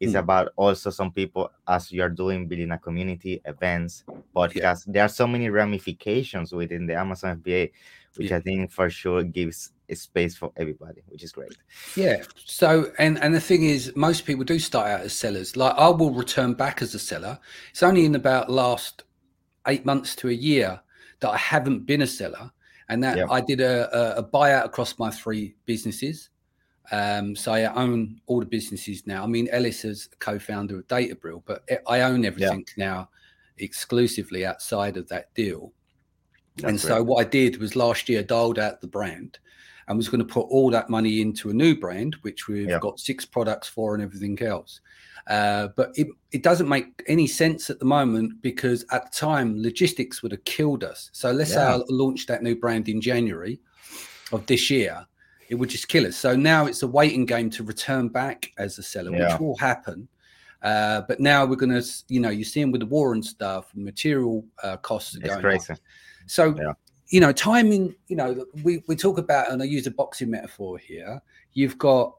It's 0.00 0.12
Mm. 0.12 0.20
about 0.20 0.52
also 0.56 0.90
some 0.90 1.10
people, 1.12 1.50
as 1.66 1.90
you're 1.90 2.08
doing, 2.08 2.46
building 2.46 2.70
a 2.70 2.78
community, 2.78 3.40
events, 3.44 4.04
podcasts. 4.34 4.84
There 4.86 5.02
are 5.02 5.08
so 5.08 5.26
many 5.26 5.50
ramifications 5.50 6.52
within 6.52 6.86
the 6.86 6.94
Amazon 6.94 7.38
FBA, 7.38 7.72
which 8.16 8.30
Yeah. 8.30 8.36
I 8.36 8.40
think 8.40 8.70
for 8.70 8.90
sure 8.90 9.24
gives 9.24 9.72
a 9.88 9.96
space 9.96 10.36
for 10.36 10.52
everybody, 10.56 11.02
which 11.08 11.24
is 11.24 11.32
great. 11.32 11.56
Yeah. 11.96 12.22
So, 12.36 12.92
and 12.98 13.18
and 13.22 13.34
the 13.34 13.40
thing 13.40 13.64
is, 13.64 13.92
most 13.96 14.24
people 14.24 14.44
do 14.44 14.58
start 14.60 14.86
out 14.88 15.00
as 15.00 15.14
sellers. 15.18 15.56
Like 15.56 15.74
I 15.76 15.88
will 15.88 16.12
return 16.12 16.54
back 16.54 16.80
as 16.82 16.94
a 16.94 16.98
seller. 17.00 17.38
It's 17.70 17.82
only 17.82 18.04
in 18.04 18.14
about 18.14 18.50
last 18.50 19.02
eight 19.66 19.84
months 19.84 20.14
to 20.16 20.28
a 20.28 20.32
year 20.32 20.80
that 21.20 21.30
I 21.30 21.36
haven't 21.36 21.86
been 21.86 22.02
a 22.02 22.06
seller, 22.06 22.50
and 22.88 23.02
that. 23.04 23.18
I 23.30 23.40
did 23.40 23.60
a, 23.60 23.88
a, 23.96 24.18
a 24.18 24.22
buyout 24.24 24.64
across 24.66 24.98
my 24.98 25.10
three 25.10 25.54
businesses. 25.66 26.30
Um, 26.90 27.36
so 27.36 27.52
I 27.52 27.64
own 27.74 28.18
all 28.26 28.40
the 28.40 28.46
businesses 28.46 29.06
now. 29.06 29.22
I 29.22 29.26
mean, 29.26 29.46
Ellis 29.52 29.84
is 29.84 30.08
co-founder 30.20 30.78
of 30.78 30.88
Databrill, 30.88 31.42
but 31.44 31.62
I 31.86 32.00
own 32.00 32.24
everything 32.24 32.64
now 32.78 33.10
exclusively 33.58 34.46
outside 34.46 34.96
of 34.96 35.06
that 35.08 35.34
deal. 35.34 35.72
and 36.64 36.80
so 36.80 37.02
what 37.02 37.26
I 37.26 37.28
did 37.28 37.58
was 37.58 37.76
last 37.76 38.08
year 38.08 38.22
dialed 38.22 38.58
out 38.58 38.80
the 38.80 38.86
brand 38.86 39.38
and 39.86 39.96
was 39.96 40.08
going 40.08 40.26
to 40.26 40.32
put 40.32 40.46
all 40.48 40.70
that 40.70 40.88
money 40.90 41.20
into 41.20 41.50
a 41.50 41.52
new 41.52 41.76
brand, 41.76 42.16
which 42.22 42.48
we've 42.48 42.68
got 42.80 42.98
six 43.00 43.24
products 43.26 43.68
for 43.68 43.94
and 43.94 44.02
everything 44.02 44.40
else. 44.42 44.80
Uh, 45.28 45.68
but 45.76 45.90
it, 45.94 46.08
it 46.32 46.42
doesn't 46.42 46.68
make 46.68 47.02
any 47.06 47.26
sense 47.26 47.68
at 47.68 47.78
the 47.78 47.84
moment 47.84 48.40
because 48.40 48.84
at 48.92 49.04
the 49.04 49.18
time 49.18 49.60
logistics 49.60 50.22
would 50.22 50.32
have 50.32 50.42
killed 50.44 50.82
us. 50.82 51.10
So 51.12 51.30
let's 51.32 51.52
say 51.52 51.60
I 51.62 51.78
launched 51.90 52.28
that 52.28 52.42
new 52.42 52.56
brand 52.56 52.88
in 52.88 53.00
January 53.00 53.60
of 54.32 54.46
this 54.46 54.70
year, 54.70 55.06
it 55.50 55.54
would 55.54 55.68
just 55.68 55.88
kill 55.88 56.06
us. 56.06 56.16
So 56.16 56.34
now 56.34 56.64
it's 56.66 56.82
a 56.82 56.86
waiting 56.86 57.26
game 57.26 57.50
to 57.50 57.62
return 57.62 58.08
back 58.08 58.50
as 58.58 58.78
a 58.78 58.82
seller, 58.82 59.10
Yeah. 59.10 59.32
which 59.32 59.40
will 59.40 59.56
happen. 59.56 60.08
Uh, 60.62 61.02
but 61.06 61.20
now 61.20 61.44
we're 61.44 61.56
going 61.56 61.78
to, 61.78 61.86
you 62.08 62.20
know, 62.20 62.30
you're 62.30 62.44
seeing 62.44 62.72
with 62.72 62.80
the 62.80 62.86
war 62.86 63.12
and 63.12 63.24
stuff, 63.24 63.70
material 63.74 64.44
uh, 64.62 64.76
costs 64.78 65.14
are 65.14 65.18
It's 65.20 65.28
going 65.28 65.38
up. 65.38 65.42
crazy. 65.42 65.74
So, 66.26 66.54
Yeah. 66.56 66.72
you 67.08 67.20
know, 67.20 67.32
timing, 67.32 67.94
you 68.08 68.16
know, 68.16 68.44
we, 68.62 68.82
we 68.88 68.96
talk 68.96 69.18
about, 69.18 69.52
and 69.52 69.62
I 69.62 69.66
use 69.66 69.86
a 69.86 69.90
boxing 69.90 70.30
metaphor 70.30 70.78
here, 70.78 71.20
you've 71.52 71.78
got 71.78 72.14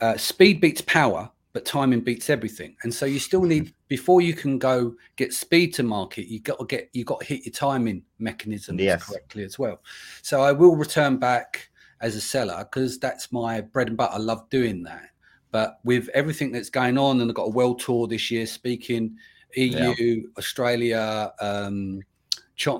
uh, 0.00 0.16
speed 0.16 0.60
beats 0.60 0.80
power 0.82 1.30
but 1.52 1.64
timing 1.64 2.00
beats 2.00 2.30
everything. 2.30 2.76
And 2.82 2.92
so 2.92 3.06
you 3.06 3.18
still 3.18 3.42
need 3.42 3.74
before 3.88 4.20
you 4.20 4.34
can 4.34 4.58
go 4.58 4.94
get 5.16 5.32
speed 5.32 5.74
to 5.74 5.82
market, 5.82 6.26
you 6.26 6.40
got 6.40 6.58
to 6.58 6.66
get 6.66 6.90
you 6.92 7.04
got 7.04 7.20
to 7.20 7.26
hit 7.26 7.44
your 7.44 7.52
timing 7.52 8.02
mechanisms 8.18 8.80
Yes. 8.80 9.04
correctly 9.04 9.44
as 9.44 9.58
well. 9.58 9.80
So 10.22 10.42
I 10.42 10.52
will 10.52 10.76
return 10.76 11.18
back 11.18 11.68
as 12.00 12.16
a 12.16 12.20
seller 12.20 12.64
because 12.64 12.98
that's 12.98 13.30
my 13.32 13.60
bread 13.60 13.88
and 13.88 13.96
butter. 13.96 14.14
I 14.14 14.18
love 14.18 14.48
doing 14.50 14.82
that. 14.84 15.10
But 15.50 15.80
with 15.84 16.08
everything 16.14 16.50
that's 16.50 16.70
going 16.70 16.96
on, 16.96 17.20
and 17.20 17.30
I've 17.30 17.36
got 17.36 17.44
a 17.44 17.50
world 17.50 17.80
tour 17.80 18.06
this 18.06 18.30
year, 18.30 18.46
speaking 18.46 19.16
EU, 19.54 20.30
Australia, 20.38 21.32
um, 21.40 22.00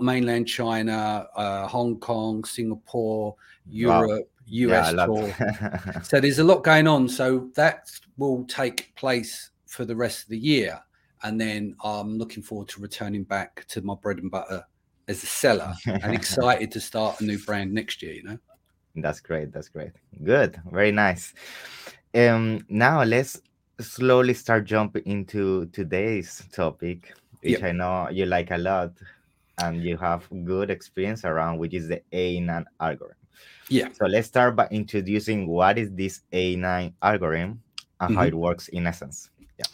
mainland 0.00 0.49
China, 0.49 1.26
uh, 1.37 1.67
Hong 1.67 1.99
Kong, 1.99 2.45
Singapore, 2.45 3.37
Europe, 3.67 4.11
Yeah, 4.11 4.32
US 4.52 4.92
a 4.92 4.97
lot. 4.97 5.06
tour. 5.06 6.02
So 6.04 6.21
there's 6.21 6.38
a 6.38 6.44
lot 6.44 6.62
going 6.62 6.87
on. 6.87 7.09
So 7.09 7.50
that 7.54 7.90
will 8.16 8.44
take 8.44 8.94
place 8.94 9.50
for 9.66 9.85
the 9.85 9.97
rest 9.97 10.25
of 10.25 10.28
the 10.28 10.38
year. 10.38 10.80
And 11.23 11.40
then 11.40 11.75
I'm 11.82 12.18
looking 12.18 12.42
forward 12.42 12.68
to 12.68 12.80
returning 12.80 13.25
back 13.25 13.64
to 13.68 13.80
my 13.80 13.94
bread 13.94 14.18
and 14.18 14.30
butter 14.30 14.64
as 15.09 15.23
a 15.23 15.26
seller 15.26 15.73
and 15.87 16.12
excited 16.21 16.71
to 16.73 16.80
start 16.80 17.21
a 17.21 17.25
new 17.25 17.38
brand 17.38 17.73
next 17.73 18.02
year, 18.02 18.12
you 18.12 18.23
know? 18.25 18.38
That's 18.97 19.21
great. 19.21 19.52
That's 19.52 19.68
great. 19.68 19.92
Good. 20.23 20.61
Very 20.71 20.92
nice. 20.92 21.32
Um, 22.14 22.66
now 22.68 23.02
let's 23.04 23.40
slowly 23.80 24.35
start 24.35 24.64
jumping 24.66 25.04
into 25.06 25.66
today's 25.66 26.42
topic, 26.52 27.14
which 27.40 27.61
Yep. 27.61 27.62
I 27.62 27.73
know 27.73 28.09
you 28.11 28.26
like 28.26 28.50
a 28.50 28.59
lot 28.59 28.92
and 29.59 29.82
you 29.82 29.97
have 29.97 30.28
good 30.44 30.71
experience 30.71 31.25
around, 31.25 31.59
which 31.59 31.73
is 31.75 31.88
the 31.88 32.02
A9 32.12 32.64
algorithm. 32.80 33.16
Yeah. 33.69 33.89
So 33.93 34.07
let's 34.07 34.29
start 34.29 34.57
by 34.57 34.69
introducing 34.71 35.47
what 35.47 35.79
is 35.79 35.91
this 35.93 36.21
A9 36.33 36.93
algorithm 37.03 37.63
and 38.01 38.17
how 38.17 38.25
Mhm. 38.25 38.29
it 38.29 38.35
works 38.35 38.69
in 38.69 38.87
essence. 38.87 39.31
Yeah. 39.59 39.67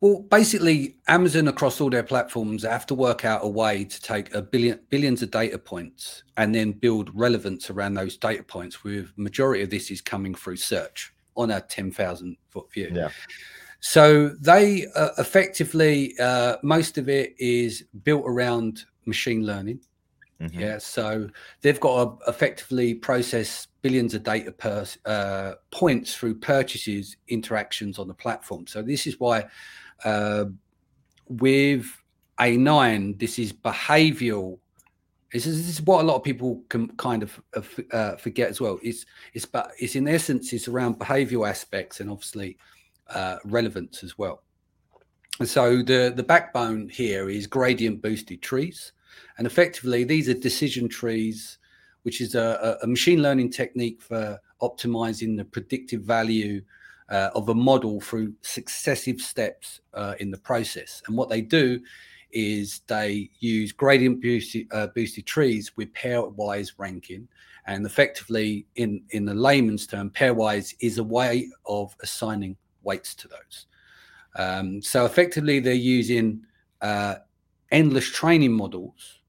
Well, 0.00 0.20
basically, 0.22 0.96
Amazon 1.08 1.48
across 1.48 1.80
all 1.80 1.88
their 1.90 2.02
platforms 2.02 2.64
have 2.64 2.86
to 2.86 2.94
work 2.94 3.24
out 3.24 3.40
a 3.42 3.48
way 3.48 3.84
to 3.84 4.00
take 4.02 4.32
a 4.34 4.42
billion 4.42 4.78
billions 4.90 5.22
of 5.22 5.30
data 5.30 5.58
points 5.58 6.22
and 6.36 6.54
then 6.54 6.72
build 6.72 7.10
relevance 7.14 7.70
around 7.70 7.94
those 7.94 8.16
data 8.18 8.42
points. 8.42 8.84
With 8.84 9.10
majority 9.16 9.62
of 9.62 9.70
this 9.70 9.90
is 9.90 10.00
coming 10.02 10.34
through 10.34 10.56
search 10.56 11.12
on 11.34 11.50
a 11.50 11.60
ten 11.62 11.90
thousand 11.90 12.36
foot 12.50 12.70
view. 12.72 12.90
Yeah. 12.92 13.08
So 13.80 14.28
they 14.40 14.86
uh, 14.94 15.10
effectively 15.18 16.14
uh, 16.18 16.56
most 16.62 16.98
of 16.98 17.08
it 17.08 17.34
is 17.38 17.84
built 18.04 18.24
around 18.26 18.84
machine 19.06 19.44
learning. 19.46 19.80
Mhm. 20.40 20.60
Yeah, 20.60 20.78
so 20.78 21.30
they've 21.62 21.80
got 21.80 22.20
to 22.20 22.30
effectively 22.30 22.94
process 22.94 23.68
billions 23.80 24.12
of 24.14 24.22
data 24.22 24.52
per 24.52 24.84
uh, 25.06 25.54
points 25.70 26.14
through 26.14 26.34
purchases, 26.40 27.16
interactions 27.28 27.98
on 27.98 28.06
the 28.06 28.14
platform. 28.14 28.66
So 28.66 28.82
this 28.82 29.06
is 29.06 29.18
why 29.18 29.46
uh, 30.04 30.46
with 31.28 31.86
A9, 32.38 33.18
this 33.18 33.38
is 33.38 33.52
behavioural. 33.52 34.58
This 35.32 35.46
is, 35.46 35.66
this 35.66 35.78
is 35.78 35.82
what 35.82 36.02
a 36.02 36.06
lot 36.06 36.16
of 36.16 36.22
people 36.22 36.62
can 36.68 36.88
kind 36.96 37.22
of 37.22 37.40
uh, 37.54 37.62
uh, 37.92 38.16
forget 38.16 38.50
as 38.50 38.60
well. 38.60 38.78
It's 38.82 39.06
it's 39.32 39.46
but 39.46 39.72
it's 39.78 39.96
in 39.96 40.06
essence 40.06 40.52
it's 40.52 40.68
around 40.68 40.98
behavioural 40.98 41.48
aspects 41.48 42.00
and 42.00 42.10
obviously 42.10 42.58
uh, 43.08 43.38
relevance 43.44 44.04
as 44.04 44.18
well. 44.18 44.42
And 45.40 45.48
so 45.48 45.82
the 45.82 46.12
the 46.14 46.22
backbone 46.22 46.88
here 46.90 47.30
is 47.30 47.46
gradient 47.46 48.02
boosted 48.02 48.42
trees. 48.42 48.92
And 49.38 49.46
effectively, 49.46 50.04
these 50.04 50.28
are 50.28 50.34
decision 50.34 50.88
trees, 50.88 51.58
which 52.02 52.20
is 52.20 52.34
a, 52.34 52.78
a 52.82 52.86
machine 52.86 53.22
learning 53.22 53.50
technique 53.50 54.00
for 54.00 54.40
optimizing 54.62 55.36
the 55.36 55.44
predictive 55.44 56.02
value 56.02 56.62
uh, 57.08 57.30
of 57.34 57.48
a 57.48 57.54
model 57.54 58.00
through 58.00 58.34
successive 58.42 59.20
steps 59.20 59.80
uh, 59.94 60.14
in 60.18 60.30
the 60.30 60.38
process. 60.38 61.02
And 61.06 61.16
what 61.16 61.28
they 61.28 61.40
do 61.40 61.80
is 62.32 62.80
they 62.86 63.30
use 63.38 63.72
gradient 63.72 64.20
boosted, 64.20 64.66
uh, 64.72 64.88
boosted 64.88 65.26
trees 65.26 65.76
with 65.76 65.92
pairwise 65.92 66.72
ranking. 66.78 67.28
And 67.66 67.84
effectively, 67.84 68.66
in, 68.76 69.02
in 69.10 69.24
the 69.24 69.34
layman's 69.34 69.86
term, 69.86 70.10
pairwise 70.10 70.74
is 70.80 70.98
a 70.98 71.04
way 71.04 71.48
of 71.66 71.96
assigning 72.00 72.56
weights 72.82 73.14
to 73.16 73.28
those. 73.28 73.66
Um, 74.36 74.82
so 74.82 75.04
effectively, 75.04 75.60
they're 75.60 75.74
using 75.74 76.44
uh, 76.80 77.16
endless 77.70 78.10
training 78.10 78.52
models 78.52 79.20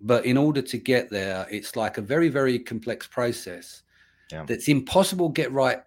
but 0.00 0.24
in 0.24 0.36
order 0.36 0.62
to 0.62 0.78
get 0.78 1.10
there 1.10 1.46
it's 1.50 1.76
like 1.76 1.98
a 1.98 2.02
very 2.02 2.28
very 2.28 2.58
complex 2.58 3.06
process 3.06 3.82
Yeah. 4.32 4.44
that's 4.46 4.68
impossible 4.68 5.28
to 5.28 5.32
get 5.42 5.52
right 5.52 5.82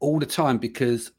all 0.00 0.18
the 0.18 0.26
time 0.26 0.58
because 0.58 1.12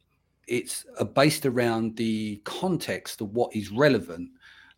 it's 0.47 0.85
uh, 0.99 1.03
based 1.03 1.45
around 1.45 1.97
the 1.97 2.37
context 2.45 3.21
of 3.21 3.33
what 3.33 3.55
is 3.55 3.71
relevant 3.71 4.29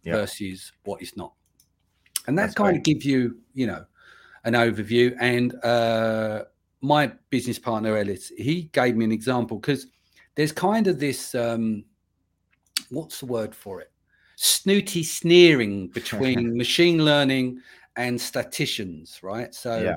Yeah. 0.04 0.16
versus 0.16 0.72
what 0.86 1.02
is 1.02 1.16
not 1.18 1.34
and 2.28 2.38
that 2.38 2.44
That's 2.44 2.56
kind 2.56 2.70
great. 2.72 2.78
of 2.78 2.84
gives 2.84 3.06
you 3.06 3.40
you 3.54 3.68
know 3.68 3.86
an 4.46 4.54
overview 4.54 5.16
and 5.20 5.54
uh 5.66 6.46
my 6.82 7.12
business 7.30 7.60
partner 7.60 7.98
ellis 7.98 8.32
he 8.38 8.70
gave 8.72 8.96
me 8.96 9.04
an 9.06 9.12
example 9.12 9.60
because 9.60 9.88
there's 10.36 10.54
kind 10.54 10.88
of 10.88 10.98
this 11.00 11.36
um 11.36 11.84
what's 12.90 13.20
the 13.20 13.26
word 13.26 13.54
for 13.54 13.82
it 13.82 13.92
snooty 14.42 15.04
sneering 15.04 15.88
between 15.94 16.56
machine 16.56 17.04
learning 17.04 17.62
and 17.98 18.20
statisticians 18.20 19.20
right? 19.22 19.54
So 19.54 19.84
Yeah. 19.84 19.96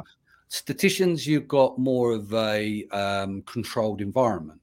statisticians 0.48 1.26
you've 1.26 1.46
got 1.46 1.78
more 1.78 2.12
of 2.12 2.32
a 2.34 2.84
um, 2.88 3.42
controlled 3.42 4.00
environment. 4.00 4.60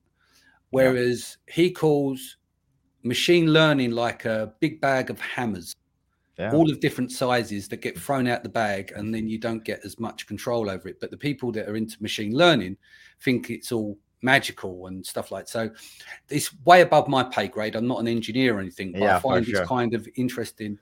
Whereas 0.72 1.38
he 1.48 1.72
calls 1.72 2.38
machine 3.04 3.54
learning 3.54 3.92
like 3.92 4.26
a 4.26 4.54
big 4.60 4.82
bag 4.82 5.10
of 5.10 5.20
hammers. 5.20 5.76
Yeah. 6.38 6.54
all 6.54 6.72
of 6.72 6.80
different 6.80 7.12
sizes 7.12 7.68
that 7.68 7.82
get 7.82 8.00
thrown 8.00 8.26
out 8.26 8.44
the 8.44 8.50
bag 8.50 8.94
and 8.96 9.14
then 9.14 9.28
you 9.28 9.38
don't 9.38 9.66
get 9.66 9.82
as 9.84 10.00
much 10.00 10.26
control 10.26 10.70
over 10.70 10.88
it. 10.88 10.98
But 11.02 11.12
the 11.12 11.18
people 11.18 11.52
that 11.52 11.68
are 11.68 11.76
into 11.76 12.02
machine 12.02 12.32
learning 12.34 12.78
think 13.20 13.50
it's 13.50 13.74
all 13.74 13.98
magical 14.22 14.88
and 14.88 15.06
stuff 15.06 15.32
like 15.32 15.48
so 15.48 15.70
it's 16.30 16.54
way 16.66 16.82
above 16.82 17.08
my 17.08 17.24
pay 17.24 17.48
grade 17.48 17.76
i'm 17.76 17.88
not 17.88 18.00
an 18.00 18.08
engineer 18.08 18.58
or 18.58 18.60
anything 18.60 18.94
but 18.94 19.04
Yeah, 19.04 19.18
i 19.18 19.20
find 19.20 19.46
sure. 19.46 19.62
it's 19.62 19.68
kind 19.68 19.94
of 19.94 20.08
interesting 20.16 20.78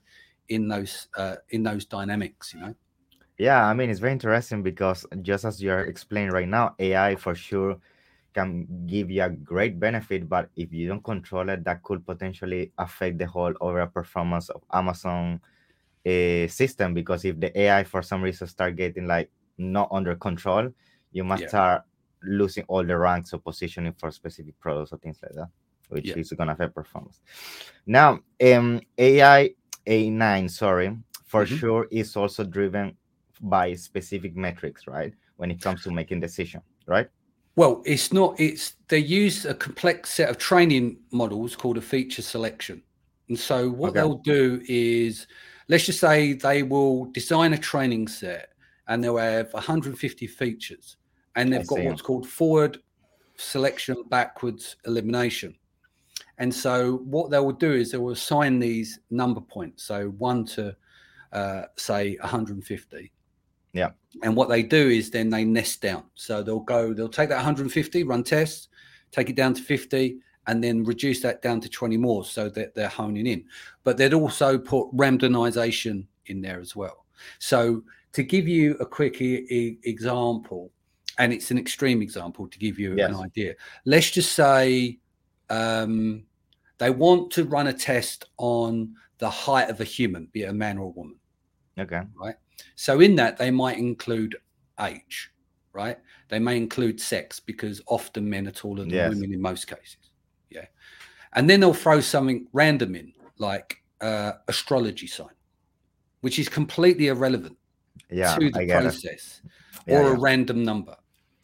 in 0.49 0.67
those 0.67 1.07
uh, 1.17 1.35
in 1.49 1.61
those 1.63 1.85
dynamics 1.85 2.53
you 2.53 2.59
know 2.61 2.73
Yeah, 3.37 3.65
I 3.67 3.73
mean, 3.73 3.89
it's 3.89 3.99
very 3.99 4.13
interesting 4.13 4.63
because 4.63 5.05
just 5.21 5.45
as 5.45 5.61
you're 5.61 5.81
explaining 5.81 6.31
right 6.31 6.47
now, 6.47 6.75
AI 6.79 7.15
for 7.15 7.35
sure 7.35 7.77
can 8.33 8.67
give 8.87 9.11
you 9.11 9.23
a 9.23 9.29
great 9.29 9.79
benefit, 9.79 10.27
but 10.27 10.49
if 10.55 10.73
you 10.73 10.87
don't 10.87 11.03
control 11.03 11.49
it, 11.49 11.63
that 11.63 11.83
could 11.83 12.05
potentially 12.05 12.71
affect 12.77 13.17
the 13.19 13.27
whole 13.27 13.53
overall 13.61 13.87
performance 13.87 14.49
of 14.49 14.63
Amazon 14.73 15.39
uh, 16.05 16.47
system. 16.47 16.93
Because 16.93 17.25
if 17.25 17.39
the 17.39 17.57
AI 17.59 17.83
for 17.83 18.01
some 18.01 18.23
reason 18.23 18.47
start 18.47 18.75
getting 18.75 19.05
like 19.07 19.29
not 19.57 19.89
under 19.91 20.15
control, 20.15 20.71
you 21.11 21.23
must 21.23 21.43
Yeah. 21.43 21.49
start 21.49 21.83
losing 22.27 22.63
all 22.67 22.83
the 22.83 22.97
ranks 22.97 23.33
of 23.33 23.43
positioning 23.43 23.93
for 23.93 24.11
specific 24.11 24.59
products 24.59 24.91
or 24.91 24.97
things 24.97 25.19
like 25.23 25.33
that, 25.33 25.49
which 25.89 26.07
Yeah. 26.07 26.15
is 26.17 26.31
gonna 26.33 26.53
affect 26.53 26.75
performance. 26.75 27.21
Now, 27.85 28.19
um, 28.43 28.81
AI 28.97 29.55
A9, 29.87 30.49
sorry, 30.49 30.97
for 31.25 31.45
Mhm. 31.45 31.57
sure 31.59 31.87
is 31.91 32.15
also 32.15 32.43
driven 32.43 32.97
by 33.41 33.73
specific 33.75 34.35
metrics, 34.35 34.87
right? 34.87 35.13
When 35.37 35.51
it 35.51 35.61
comes 35.61 35.83
to 35.83 35.91
making 35.91 36.19
decision, 36.19 36.61
right? 36.85 37.09
well 37.57 37.81
it's 37.85 38.13
not 38.13 38.39
it's 38.39 38.75
they 38.87 38.99
use 38.99 39.43
a 39.45 39.53
complex 39.53 40.11
set 40.11 40.29
of 40.29 40.37
training 40.37 40.97
models 41.11 41.55
called 41.55 41.77
a 41.77 41.81
feature 41.81 42.21
selection 42.21 42.81
and 43.29 43.37
so 43.37 43.67
what 43.69 43.89
Okay. 43.89 43.99
they'll 43.99 44.19
do 44.19 44.61
is 44.69 45.27
let's 45.67 45.85
just 45.85 45.99
say 45.99 46.33
they 46.33 46.63
will 46.63 47.05
design 47.05 47.53
a 47.53 47.57
training 47.57 48.07
set 48.07 48.49
and 48.87 49.03
they'll 49.03 49.17
have 49.17 49.51
150 49.53 50.27
features 50.27 50.97
and 51.37 51.51
they've 51.53 51.65
got 51.67 51.77
see. 51.77 51.85
what's 51.85 52.01
called 52.01 52.27
forward 52.27 52.79
selection 53.37 54.03
backwards 54.09 54.75
elimination. 54.85 55.55
And 56.39 56.53
so 56.53 56.97
what 57.05 57.31
they 57.31 57.39
will 57.39 57.51
do 57.51 57.71
is 57.71 57.91
they 57.91 57.97
will 57.97 58.11
assign 58.11 58.59
these 58.59 58.99
number 59.09 59.41
points. 59.41 59.83
So 59.83 60.09
one 60.17 60.45
to 60.47 60.75
uh, 61.31 61.63
say 61.75 62.17
150 62.21 63.11
Yeah. 63.73 63.89
and 64.23 64.35
what 64.35 64.49
they 64.49 64.63
do 64.63 64.89
is 64.89 65.09
then 65.09 65.29
they 65.29 65.45
nest 65.45 65.81
down. 65.81 66.03
So 66.15 66.41
they'll 66.43 66.59
go 66.59 66.93
they'll 66.93 67.09
take 67.09 67.29
that 67.29 67.35
150 67.35 68.03
run 68.03 68.23
tests 68.23 68.69
take 69.11 69.29
it 69.29 69.35
down 69.37 69.53
to 69.53 69.61
50 69.63 70.17
and 70.47 70.63
then 70.63 70.83
reduce 70.83 71.21
that 71.21 71.41
down 71.41 71.61
to 71.61 71.69
20 71.69 71.97
more 71.97 72.23
so 72.25 72.49
that 72.49 72.73
they're 72.75 72.87
honing 72.89 73.27
in. 73.27 73.43
But 73.83 73.97
they'd 73.97 74.13
also 74.13 74.57
put 74.57 74.89
randomization 74.95 76.05
in 76.27 76.41
there 76.41 76.59
as 76.59 76.75
well. 76.75 77.05
So 77.39 77.83
to 78.13 78.23
give 78.23 78.47
you 78.47 78.75
a 78.79 78.85
quick 78.85 79.21
e- 79.21 79.45
e- 79.49 79.77
example 79.83 80.71
and 81.17 81.33
it's 81.33 81.51
an 81.51 81.57
extreme 81.57 82.01
example 82.01 82.47
to 82.47 82.59
give 82.59 82.77
you 82.79 82.95
Yes. 82.95 83.09
an 83.09 83.15
idea 83.15 83.53
let's 83.85 84.11
just 84.11 84.31
say 84.33 84.97
um, 85.49 86.23
they 86.77 86.89
want 86.89 87.31
to 87.31 87.43
run 87.45 87.67
a 87.67 87.73
test 87.73 88.25
on 88.37 88.93
the 89.19 89.29
height 89.29 89.69
of 89.69 89.79
a 89.81 89.83
human 89.83 90.27
be 90.31 90.43
it 90.43 90.49
a 90.49 90.53
man 90.53 90.77
or 90.77 90.85
a 90.87 90.89
woman 90.89 91.15
Okay. 91.79 92.01
Right. 92.19 92.33
So 92.73 93.01
in 93.01 93.13
that, 93.17 93.37
they 93.37 93.51
might 93.51 93.77
include 93.77 94.35
age, 94.81 95.31
right? 95.73 95.99
They 96.27 96.39
may 96.39 96.57
include 96.57 96.99
sex 96.99 97.39
because 97.39 97.83
often 97.85 98.27
men 98.27 98.47
are 98.47 98.51
taller 98.51 98.81
than 98.81 98.89
Yes. 98.89 99.09
women 99.13 99.31
in 99.31 99.39
most 99.39 99.67
cases. 99.67 100.09
Yeah. 100.49 100.65
And 101.33 101.47
then 101.47 101.59
they'll 101.59 101.75
throw 101.75 101.99
something 101.99 102.47
random 102.51 102.95
in, 102.95 103.13
like 103.37 103.83
uh, 104.01 104.31
astrology 104.47 105.05
sign, 105.05 105.35
which 106.21 106.39
is 106.39 106.49
completely 106.49 107.09
irrelevant 107.09 107.57
Yeah, 108.09 108.35
to 108.37 108.49
the 108.49 108.65
process 108.67 109.41
Yeah, 109.85 109.99
or 109.99 110.01
yeah. 110.09 110.15
a 110.15 110.19
random 110.19 110.63
number. 110.63 110.97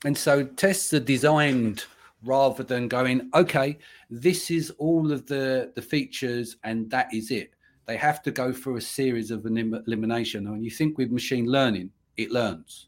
And 0.05 0.17
so 0.17 0.43
tests 0.43 0.93
are 0.93 0.99
designed 0.99 1.85
rather 2.23 2.63
than 2.63 2.87
going, 2.87 3.29
okay, 3.33 3.77
this 4.09 4.51
is 4.51 4.71
all 4.71 5.11
of 5.11 5.25
the, 5.27 5.71
the 5.75 5.81
features 5.81 6.57
and 6.63 6.89
that 6.89 7.13
is 7.13 7.31
it. 7.31 7.53
They 7.85 7.97
have 7.97 8.21
to 8.23 8.31
go 8.31 8.53
through 8.53 8.77
a 8.77 8.81
series 8.81 9.31
of 9.31 9.45
elim- 9.45 9.83
elimination. 9.87 10.47
And 10.47 10.63
you 10.63 10.71
think 10.71 10.97
with 10.97 11.11
machine 11.11 11.45
learning, 11.47 11.89
it 12.17 12.31
learns. 12.31 12.87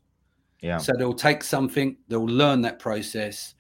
Yeah, 0.62 0.78
So 0.78 0.94
they'll 0.98 1.14
take 1.14 1.44
something, 1.44 1.98
they'll 2.08 2.26
learn 2.26 2.62
that 2.62 2.80
process, 2.80 3.56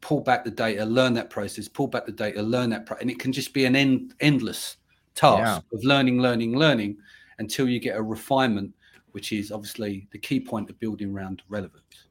pull 0.00 0.20
back 0.20 0.44
the 0.44 0.50
data, 0.50 0.84
learn 0.84 1.14
that 1.14 1.30
process, 1.30 1.68
pull 1.68 1.88
back 1.88 2.04
the 2.04 2.12
data, 2.12 2.42
learn 2.42 2.70
that, 2.70 2.84
pro- 2.86 2.98
and 2.98 3.10
it 3.10 3.18
can 3.18 3.32
just 3.32 3.54
be 3.54 3.64
an 3.64 3.74
end, 3.74 4.14
endless 4.20 4.76
task 5.14 5.64
of 5.72 5.84
learning, 5.84 6.20
learning, 6.20 6.56
learning 6.56 6.96
until 7.38 7.68
you 7.68 7.80
get 7.80 7.96
a 7.96 8.02
refinement, 8.02 8.72
which 9.12 9.32
is 9.32 9.50
obviously 9.50 10.06
the 10.12 10.18
key 10.18 10.38
point 10.38 10.68
of 10.68 10.78
building 10.80 11.12
around 11.12 11.42
relevance. 11.48 12.08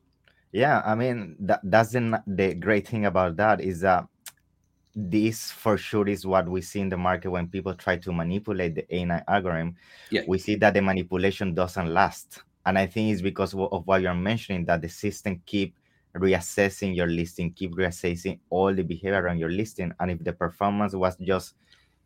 Yeah. 0.54 0.82
I 0.86 0.96
mean, 0.96 1.36
that 1.42 1.60
that's 1.64 1.92
the 1.92 2.24
the 2.26 2.54
great 2.54 2.88
thing 2.88 3.06
about 3.06 3.36
that 3.38 3.60
is 3.60 3.82
that 3.82 4.06
this 4.96 5.52
for 5.52 5.76
sure 5.78 6.08
is 6.08 6.26
what 6.26 6.48
we 6.48 6.62
see 6.62 6.80
in 6.80 6.90
the 6.90 6.98
market 6.98 7.32
when 7.32 7.48
people 7.48 7.74
try 7.74 7.98
to 7.98 8.12
manipulate 8.14 8.76
the 8.76 8.84
A9 8.84 9.24
algorithm. 9.28 9.76
Yeah. 10.12 10.22
We 10.28 10.38
see 10.38 10.56
that 10.58 10.76
the 10.76 10.82
manipulation 10.82 11.54
doesn't 11.56 11.92
last, 11.92 12.44
and 12.66 12.78
I 12.78 12.86
think 12.86 13.12
it's 13.12 13.22
because 13.22 13.54
of 13.56 13.88
what 13.88 14.02
you're 14.02 14.14
mentioning 14.14 14.66
that 14.66 14.82
the 14.82 14.90
system 14.90 15.42
keep 15.46 15.76
reassessing 16.16 16.96
your 16.96 17.08
listing, 17.08 17.52
keep 17.54 17.74
reassessing 17.74 18.40
all 18.52 18.72
the 18.72 18.84
behavior 18.84 19.28
on 19.28 19.40
your 19.40 19.50
listing, 19.50 19.92
and 20.00 20.12
if 20.12 20.24
the 20.24 20.32
performance 20.34 20.94
was 20.94 21.18
just 21.18 21.56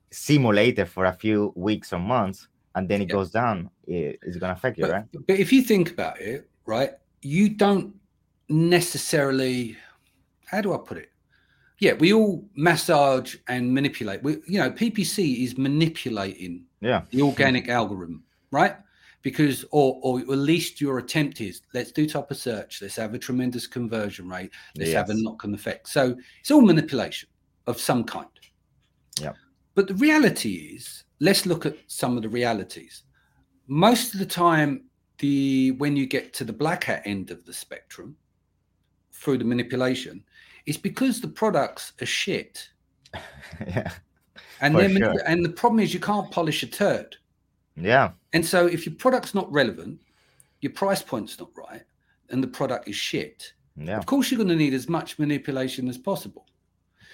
simulated 0.09 0.87
for 0.87 1.03
a 1.05 1.11
few 1.11 1.51
weeks 1.57 1.91
or 1.91 1.99
months 1.99 2.47
and 2.75 2.87
then 2.87 3.01
it 3.01 3.09
Yeah. 3.09 3.15
goes 3.15 3.31
down, 3.31 3.69
it- 3.85 4.17
it's 4.21 4.37
gonna 4.37 4.53
affect 4.53 4.77
you, 4.77 4.85
But, 4.85 4.91
right? 4.93 5.05
but 5.27 5.37
if 5.37 5.51
you 5.51 5.61
think 5.61 5.91
about 5.91 6.21
it, 6.21 6.49
right, 6.65 6.91
you 7.21 7.49
don't 7.49 7.93
necessarily, 8.49 9.77
how 10.45 10.61
do 10.61 10.73
I 10.73 10.77
put 10.77 10.97
it? 10.97 11.11
Yeah, 11.79 11.93
we 11.93 12.13
all 12.13 12.43
massage 12.55 13.35
and 13.47 13.71
manipulate. 13.71 14.23
We, 14.23 14.37
you 14.47 14.59
know, 14.59 14.71
PPC 14.71 15.43
is 15.43 15.57
manipulating 15.57 16.65
Yeah, 16.81 17.03
the 17.11 17.21
organic 17.21 17.69
algorithm, 17.69 18.23
right? 18.51 18.75
Because, 19.21 19.63
or, 19.71 19.99
or 20.01 20.19
at 20.19 20.27
least 20.27 20.81
your 20.81 20.97
attempt 20.97 21.41
is 21.41 21.61
let's 21.73 21.91
do 21.91 22.07
top 22.07 22.31
of 22.31 22.37
search, 22.37 22.81
let's 22.81 22.95
have 22.95 23.13
a 23.13 23.19
tremendous 23.19 23.67
conversion 23.67 24.29
rate, 24.29 24.51
let's 24.75 24.93
have 24.93 25.09
a 25.09 25.13
knock 25.13 25.43
on 25.45 25.53
effect. 25.53 25.89
So 25.89 26.15
it's 26.39 26.49
all 26.49 26.61
manipulation 26.61 27.29
of 27.67 27.79
some 27.79 28.03
kind. 28.03 28.27
Yeah. 29.19 29.33
But 29.75 29.87
the 29.87 29.95
reality 29.95 30.73
is, 30.75 31.03
let's 31.19 31.45
look 31.45 31.65
at 31.65 31.75
some 31.87 32.15
of 32.17 32.23
the 32.23 32.29
realities. 32.29 33.03
Most 33.67 34.13
of 34.13 34.19
the 34.19 34.25
time, 34.25 34.85
the 35.19 35.71
when 35.71 35.95
you 35.95 36.05
get 36.05 36.33
to 36.33 36.43
the 36.43 36.53
black 36.53 36.85
hat 36.85 37.01
end 37.05 37.31
of 37.31 37.45
the 37.45 37.53
spectrum 37.53 38.15
through 39.17 39.37
the 39.39 39.45
manipulation, 39.45 40.23
it's 40.65 40.77
because 40.77 41.21
the 41.21 41.27
products 41.27 41.93
are 42.01 42.05
shit. 42.05 42.69
yeah, 43.67 43.91
And 44.61 44.75
For 44.75 44.89
sure. 44.89 45.23
and 45.25 45.43
the 45.43 45.49
problem 45.49 45.79
is 45.79 45.93
you 45.93 45.99
can't 45.99 46.29
polish 46.31 46.63
a 46.63 46.67
turd. 46.67 47.15
yeah, 47.75 48.11
And 48.33 48.45
so 48.45 48.67
if 48.67 48.85
your 48.85 48.95
product's 48.95 49.33
not 49.33 49.51
relevant, 49.51 49.99
your 50.61 50.73
price 50.73 51.01
point's 51.01 51.39
not 51.39 51.49
right, 51.55 51.83
and 52.29 52.43
the 52.43 52.47
product 52.47 52.87
is 52.87 52.95
shit, 52.95 53.53
yeah, 53.75 53.97
of 53.97 54.05
course 54.05 54.31
you're 54.31 54.37
going 54.37 54.49
to 54.49 54.55
need 54.55 54.73
as 54.73 54.89
much 54.89 55.19
manipulation 55.19 55.87
as 55.87 55.97
possible. 55.97 56.45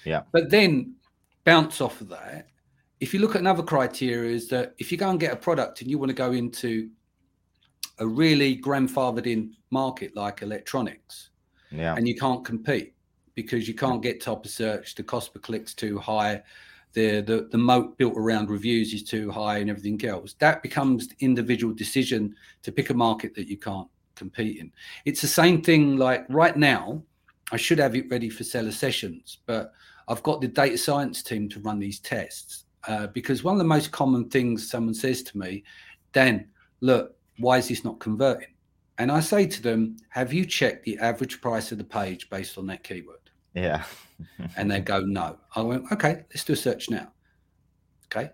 Yeah. 0.05 0.23
But 0.31 0.49
then 0.49 0.95
bounce 1.43 1.81
off 1.81 2.01
of 2.01 2.09
that. 2.09 2.47
If 2.99 3.13
you 3.13 3.19
look 3.19 3.35
at 3.35 3.41
another 3.41 3.63
criteria, 3.63 4.31
is 4.31 4.47
that 4.49 4.73
if 4.77 4.91
you 4.91 4.97
go 4.97 5.09
and 5.09 5.19
get 5.19 5.33
a 5.33 5.35
product 5.35 5.81
and 5.81 5.91
you 5.91 5.97
want 5.99 6.09
to 6.09 6.15
go 6.15 6.31
into 6.31 6.89
a 7.99 8.07
really 8.07 8.57
grandfathered 8.57 9.27
in 9.27 9.53
market 9.71 10.15
like 10.15 10.41
electronics, 10.41 11.29
yeah, 11.73 11.95
and 11.95 12.07
you 12.07 12.15
can't 12.15 12.45
compete 12.45 12.93
because 13.35 13.67
you 13.67 13.73
can't 13.73 14.01
get 14.01 14.21
top 14.21 14.45
of 14.45 14.51
search, 14.51 14.95
the 14.95 15.03
cost 15.03 15.33
per 15.33 15.39
click's 15.39 15.73
too 15.73 15.97
high, 15.97 16.41
the, 16.93 17.21
the 17.21 17.47
the 17.51 17.57
moat 17.57 17.97
built 17.97 18.13
around 18.15 18.49
reviews 18.49 18.93
is 18.93 19.03
too 19.03 19.31
high, 19.31 19.57
and 19.57 19.69
everything 19.69 20.03
else. 20.05 20.33
That 20.39 20.61
becomes 20.61 21.07
the 21.07 21.15
individual 21.19 21.73
decision 21.73 22.35
to 22.61 22.71
pick 22.71 22.89
a 22.89 22.93
market 22.93 23.35
that 23.35 23.47
you 23.47 23.57
can't 23.57 23.87
compete 24.15 24.59
in. 24.59 24.71
It's 25.05 25.21
the 25.21 25.27
same 25.27 25.61
thing. 25.61 25.97
Like 25.97 26.25
right 26.29 26.55
now, 26.55 27.01
I 27.51 27.57
should 27.57 27.79
have 27.79 27.95
it 27.95 28.09
ready 28.09 28.29
for 28.29 28.43
seller 28.43 28.71
sessions, 28.71 29.39
but 29.45 29.73
I've 30.07 30.23
got 30.23 30.41
the 30.41 30.47
data 30.47 30.77
science 30.77 31.23
team 31.23 31.49
to 31.49 31.59
run 31.59 31.79
these 31.79 31.99
tests 31.99 32.65
uh, 32.87 33.07
because 33.07 33.43
one 33.43 33.53
of 33.53 33.59
the 33.59 33.65
most 33.65 33.91
common 33.91 34.29
things 34.29 34.69
someone 34.69 34.93
says 34.93 35.23
to 35.23 35.37
me, 35.37 35.63
Dan, 36.11 36.47
look, 36.81 37.15
why 37.39 37.57
is 37.57 37.69
this 37.69 37.83
not 37.83 37.99
converting? 37.99 38.52
And 38.97 39.11
I 39.11 39.19
say 39.19 39.47
to 39.47 39.61
them, 39.61 39.97
Have 40.09 40.33
you 40.33 40.45
checked 40.45 40.85
the 40.85 40.97
average 40.99 41.41
price 41.41 41.71
of 41.71 41.77
the 41.77 41.83
page 41.83 42.29
based 42.29 42.57
on 42.57 42.67
that 42.67 42.83
keyword? 42.83 43.17
yeah, 43.53 43.83
And 44.57 44.69
they 44.69 44.79
go, 44.79 45.01
No. 45.01 45.37
I 45.55 45.61
went, 45.61 45.91
Okay, 45.91 46.23
let's 46.29 46.43
do 46.43 46.53
a 46.53 46.55
search 46.55 46.89
now. 46.89 47.11
Okay. 48.05 48.29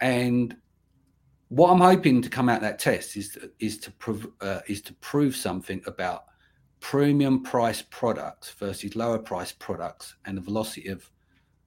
And 0.00 0.56
what 1.48 1.70
I'm 1.70 1.80
hoping 1.80 2.22
to 2.22 2.28
come 2.28 2.48
out 2.48 2.60
that 2.60 2.78
test 2.78 3.16
is 3.16 3.38
is 3.58 3.78
to 3.78 3.90
prove 3.92 4.28
uh, 4.40 4.60
is 4.66 4.82
to 4.82 4.94
prove 4.94 5.34
something 5.34 5.82
about 5.86 6.24
premium 6.80 7.42
price 7.42 7.82
products 7.82 8.50
versus 8.52 8.94
lower 8.94 9.18
price 9.18 9.52
products 9.52 10.14
and 10.26 10.36
the 10.36 10.40
velocity 10.42 10.88
of 10.88 11.10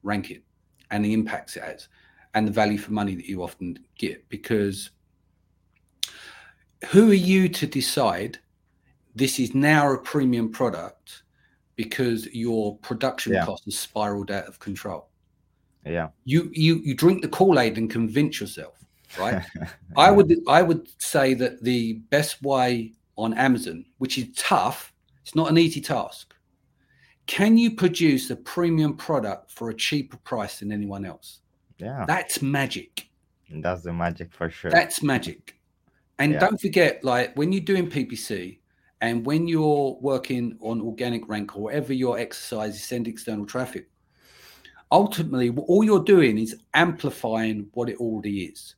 ranking 0.03 0.41
and 0.91 1.03
the 1.03 1.13
impacts 1.13 1.57
it 1.57 1.63
has 1.63 1.89
and 2.33 2.47
the 2.47 2.51
value 2.51 2.77
for 2.77 2.93
money 2.93 3.15
that 3.15 3.25
you 3.25 3.43
often 3.43 3.77
get 3.97 4.27
because 4.29 4.91
who 6.89 7.11
are 7.11 7.13
you 7.13 7.47
to 7.49 7.67
decide 7.67 8.39
this 9.15 9.39
is 9.39 9.53
now 9.53 9.91
a 9.91 9.97
premium 9.97 10.51
product 10.51 11.23
because 11.75 12.27
your 12.33 12.77
production 12.77 13.33
Yeah. 13.33 13.45
cost 13.45 13.65
has 13.65 13.77
spiraled 13.77 14.31
out 14.31 14.45
of 14.45 14.59
control 14.59 15.07
yeah, 15.85 16.09
you 16.25 16.49
you 16.53 16.75
you 16.83 16.93
drink 16.93 17.23
the 17.23 17.27
kool-aid 17.27 17.77
and 17.77 17.89
convince 17.89 18.39
yourself 18.39 18.77
right 19.19 19.43
i 19.97 20.11
would 20.11 20.39
i 20.47 20.61
would 20.61 20.87
say 21.01 21.33
that 21.33 21.63
the 21.63 21.93
best 22.11 22.41
way 22.43 22.93
on 23.17 23.33
amazon 23.33 23.83
which 23.97 24.17
is 24.19 24.27
tough 24.35 24.93
it's 25.23 25.33
not 25.35 25.49
an 25.49 25.57
easy 25.57 25.81
task 25.81 26.35
can 27.25 27.57
you 27.57 27.71
produce 27.75 28.29
a 28.29 28.35
premium 28.35 28.95
product 28.95 29.49
for 29.51 29.69
a 29.69 29.73
cheaper 29.73 30.17
price 30.17 30.59
than 30.59 30.71
anyone 30.71 31.03
else 31.03 31.39
yeah. 31.79 32.05
that's 32.07 32.41
magic 32.43 33.07
That's 33.49 33.81
the 33.81 33.91
magic 33.93 34.31
for 34.31 34.49
sure. 34.49 34.71
that's 34.71 35.01
magic. 35.01 35.55
And 36.21 36.33
Yeah. 36.33 36.39
don't 36.39 36.61
forget, 36.61 37.03
like 37.03 37.35
when 37.35 37.51
you're 37.51 37.61
doing 37.63 37.89
PPC 37.89 38.59
and 39.01 39.25
when 39.25 39.47
you're 39.47 39.97
working 40.01 40.57
on 40.61 40.79
organic 40.81 41.27
rank 41.27 41.55
or 41.55 41.63
whatever 41.63 41.93
your 41.93 42.19
exercise 42.19 42.75
is 42.75 42.83
send 42.83 43.07
external 43.07 43.45
traffic, 43.45 43.89
ultimately 44.91 45.49
all 45.49 45.83
you're 45.83 46.03
doing 46.03 46.37
is 46.37 46.55
amplifying 46.73 47.69
what 47.73 47.89
it 47.89 47.97
already 47.97 48.43
is. 48.45 48.75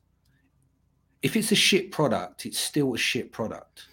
If 1.22 1.36
it's 1.36 1.52
a 1.52 1.56
shit 1.56 1.90
product, 1.92 2.46
it's 2.46 2.58
still 2.58 2.94
a 2.94 2.98
shit 2.98 3.30
product. 3.32 3.88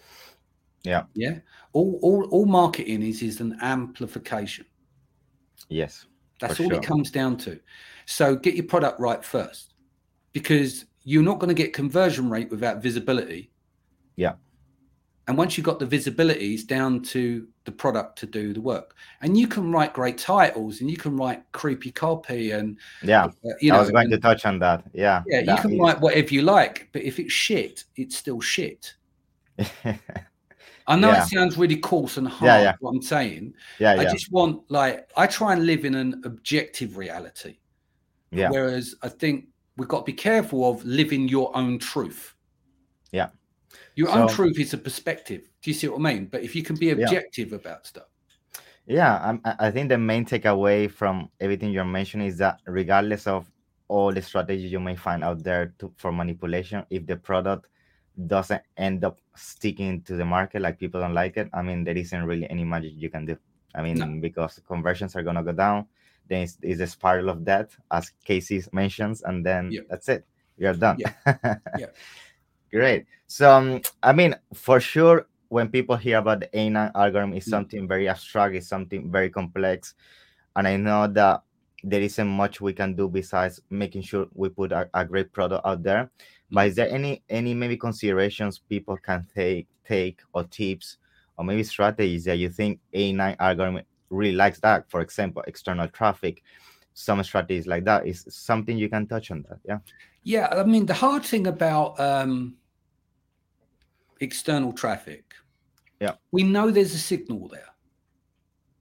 Yeah. 0.82 1.04
Yeah. 1.14 1.38
All 1.74 1.98
all, 2.02 2.24
all 2.30 2.46
marketing 2.46 3.02
is 3.02 3.22
is 3.22 3.40
an 3.40 3.56
amplification. 3.60 4.64
yes, 5.68 6.06
That's 6.40 6.58
all 6.60 6.68
sure. 6.68 6.78
it 6.78 6.82
comes 6.82 7.10
down 7.10 7.36
to. 7.38 7.60
So 8.06 8.34
get 8.36 8.54
your 8.54 8.66
product 8.66 8.98
right 9.00 9.24
first, 9.24 9.74
because 10.32 10.84
you're 11.04 11.22
not 11.22 11.38
going 11.38 11.48
to 11.48 11.54
get 11.54 11.72
conversion 11.72 12.30
rate 12.30 12.50
without 12.50 12.82
visibility. 12.82 13.50
Yeah. 14.16 14.34
And 15.28 15.38
once 15.38 15.56
you've 15.56 15.64
got 15.66 15.78
the 15.78 15.86
visibility, 15.86 16.54
it's 16.54 16.64
down 16.64 17.00
to 17.04 17.46
the 17.64 17.70
product 17.72 18.18
to 18.18 18.26
do 18.26 18.52
the 18.52 18.60
work. 18.60 18.96
And 19.20 19.38
you 19.38 19.46
can 19.46 19.70
write 19.70 19.92
great 19.94 20.18
titles, 20.18 20.80
and 20.80 20.90
you 20.90 20.96
can 20.96 21.16
write 21.16 21.44
creepy 21.52 21.92
copy, 21.92 22.50
and 22.50 22.76
yeah. 23.02 23.26
uh, 23.26 23.30
you 23.60 23.70
know, 23.70 23.76
I 23.76 23.80
was 23.80 23.90
going 23.90 24.04
and- 24.06 24.12
to 24.12 24.18
touch 24.18 24.44
on 24.44 24.58
that. 24.58 24.82
Yeah, 24.92 25.22
yeah, 25.28 25.40
you 25.40 25.56
can 25.62 25.74
is- 25.74 25.78
write 25.78 26.00
whatever 26.00 26.34
you 26.34 26.42
like, 26.42 26.88
but 26.92 27.02
if 27.02 27.20
it's 27.20 27.32
shit, 27.32 27.84
it's 27.94 28.16
still 28.16 28.40
shit. 28.40 28.94
I 30.88 30.96
know 30.96 31.12
Yeah. 31.12 31.22
it 31.22 31.28
sounds 31.28 31.56
really 31.56 31.76
coarse 31.76 32.16
and 32.16 32.26
hard. 32.26 32.42
Yeah, 32.48 32.62
yeah. 32.62 32.74
What 32.80 32.90
I'm 32.90 33.02
saying, 33.02 33.54
yeah, 33.78 33.92
I 33.92 34.04
just 34.04 34.32
want 34.32 34.68
like 34.68 35.08
I 35.16 35.28
try 35.28 35.52
and 35.52 35.64
live 35.66 35.84
in 35.84 35.94
an 35.94 36.20
objective 36.24 36.96
reality. 36.96 37.58
yeah, 38.32 38.50
Whereas 38.50 38.96
I 39.02 39.08
think 39.08 39.46
we've 39.82 39.88
got 39.88 39.98
to 39.98 40.04
be 40.04 40.12
careful 40.12 40.70
of 40.70 40.84
living 40.84 41.26
your 41.26 41.50
own 41.56 41.76
truth. 41.76 42.36
Yeah. 43.10 43.30
Your 43.96 44.10
own 44.10 44.28
truth 44.28 44.56
is 44.60 44.72
a 44.72 44.78
perspective. 44.78 45.50
Do 45.60 45.70
you 45.70 45.74
see 45.74 45.88
what 45.88 45.98
I 45.98 46.14
mean? 46.14 46.26
But 46.26 46.44
if 46.44 46.54
you 46.54 46.62
can 46.62 46.76
be 46.76 46.90
objective 46.90 47.52
about 47.52 47.84
stuff, 47.84 48.06
yeah. 48.86 49.20
I'm, 49.22 49.40
I 49.44 49.66
I 49.66 49.70
think 49.72 49.88
the 49.88 49.98
main 49.98 50.24
takeaway 50.24 50.88
from 50.88 51.30
everything 51.40 51.72
you're 51.72 51.84
mentioning 51.84 52.28
is 52.28 52.38
that 52.38 52.60
regardless 52.66 53.26
of 53.26 53.50
all 53.88 54.12
the 54.12 54.22
strategies 54.22 54.70
you 54.70 54.78
may 54.78 54.94
find 54.94 55.24
out 55.24 55.42
there 55.42 55.74
to, 55.80 55.92
for 55.96 56.12
manipulation, 56.12 56.86
if 56.90 57.04
the 57.06 57.16
product 57.16 57.66
doesn't 58.28 58.62
end 58.76 59.04
up 59.04 59.18
sticking 59.34 60.00
to 60.02 60.14
the 60.14 60.24
market, 60.24 60.62
like 60.62 60.78
people 60.78 61.00
don't 61.00 61.14
like 61.14 61.36
it, 61.36 61.48
I 61.52 61.62
mean, 61.62 61.82
there 61.82 61.96
isn't 61.96 62.24
really 62.24 62.48
any 62.50 62.64
magic 62.64 62.92
you 62.94 63.10
can 63.10 63.26
do. 63.26 63.36
I 63.74 63.82
mean, 63.82 63.98
No. 63.98 64.06
because 64.20 64.60
conversions 64.66 65.16
are 65.16 65.24
gonna 65.24 65.42
go 65.42 65.52
down, 65.52 65.86
then 66.28 66.42
it's, 66.42 66.58
it's 66.62 66.80
a 66.80 66.86
spiral 66.86 67.28
of 67.28 67.44
that, 67.44 67.70
as 67.90 68.12
Casey 68.24 68.62
mentions, 68.72 69.22
and 69.22 69.44
then 69.44 69.70
Yeah. 69.72 69.80
that's 69.88 70.08
it. 70.08 70.24
You're 70.56 70.74
done. 70.74 70.98
Yeah. 70.98 71.12
Yeah. 71.78 71.86
Great. 72.70 73.06
So, 73.26 73.50
um, 73.50 73.82
I 74.02 74.12
mean, 74.12 74.34
for 74.54 74.80
sure, 74.80 75.26
when 75.48 75.68
people 75.68 75.96
hear 75.96 76.18
about 76.18 76.40
the 76.40 76.48
A9 76.48 76.90
algorithm, 76.94 77.34
it's 77.34 77.46
Mm. 77.46 77.50
something 77.50 77.88
very 77.88 78.08
abstract, 78.08 78.54
it's 78.54 78.68
something 78.68 79.10
very 79.10 79.28
complex. 79.30 79.94
And 80.56 80.66
I 80.66 80.76
know 80.76 81.06
that 81.08 81.42
there 81.84 82.00
isn't 82.00 82.28
much 82.28 82.60
we 82.60 82.72
can 82.72 82.94
do 82.94 83.08
besides 83.08 83.60
making 83.68 84.02
sure 84.02 84.26
we 84.34 84.48
put 84.48 84.72
a, 84.72 84.88
a 84.94 85.04
great 85.04 85.32
product 85.32 85.66
out 85.66 85.82
there. 85.82 86.10
But 86.50 86.68
is 86.68 86.76
there 86.76 86.88
any 86.90 87.22
any 87.28 87.54
maybe 87.54 87.76
considerations 87.76 88.58
people 88.58 88.96
can 88.98 89.26
take 89.34 89.66
take 89.84 90.20
or 90.32 90.44
tips 90.44 90.98
or 91.36 91.44
maybe 91.44 91.62
strategies 91.64 92.24
that 92.24 92.36
you 92.38 92.50
think 92.50 92.78
A9 92.94 93.36
algorithm 93.38 93.80
really 94.12 94.36
likes 94.36 94.60
that? 94.60 94.88
For 94.90 95.00
example, 95.00 95.42
external 95.46 95.88
traffic, 95.88 96.42
some 96.94 97.22
strategies 97.22 97.66
like 97.66 97.84
that 97.84 98.06
is 98.06 98.24
something 98.28 98.76
you 98.76 98.88
can 98.88 99.06
touch 99.06 99.30
on 99.30 99.44
that. 99.48 99.58
Yeah. 99.64 99.78
Yeah, 100.24 100.48
I 100.52 100.62
mean 100.64 100.86
the 100.86 100.94
hard 100.94 101.24
thing 101.24 101.46
about 101.48 101.98
um, 101.98 102.54
external 104.20 104.72
traffic, 104.72 105.34
Yeah. 106.00 106.14
we 106.30 106.42
know 106.44 106.70
there's 106.70 106.94
a 106.94 106.98
signal 106.98 107.48
there, 107.48 107.70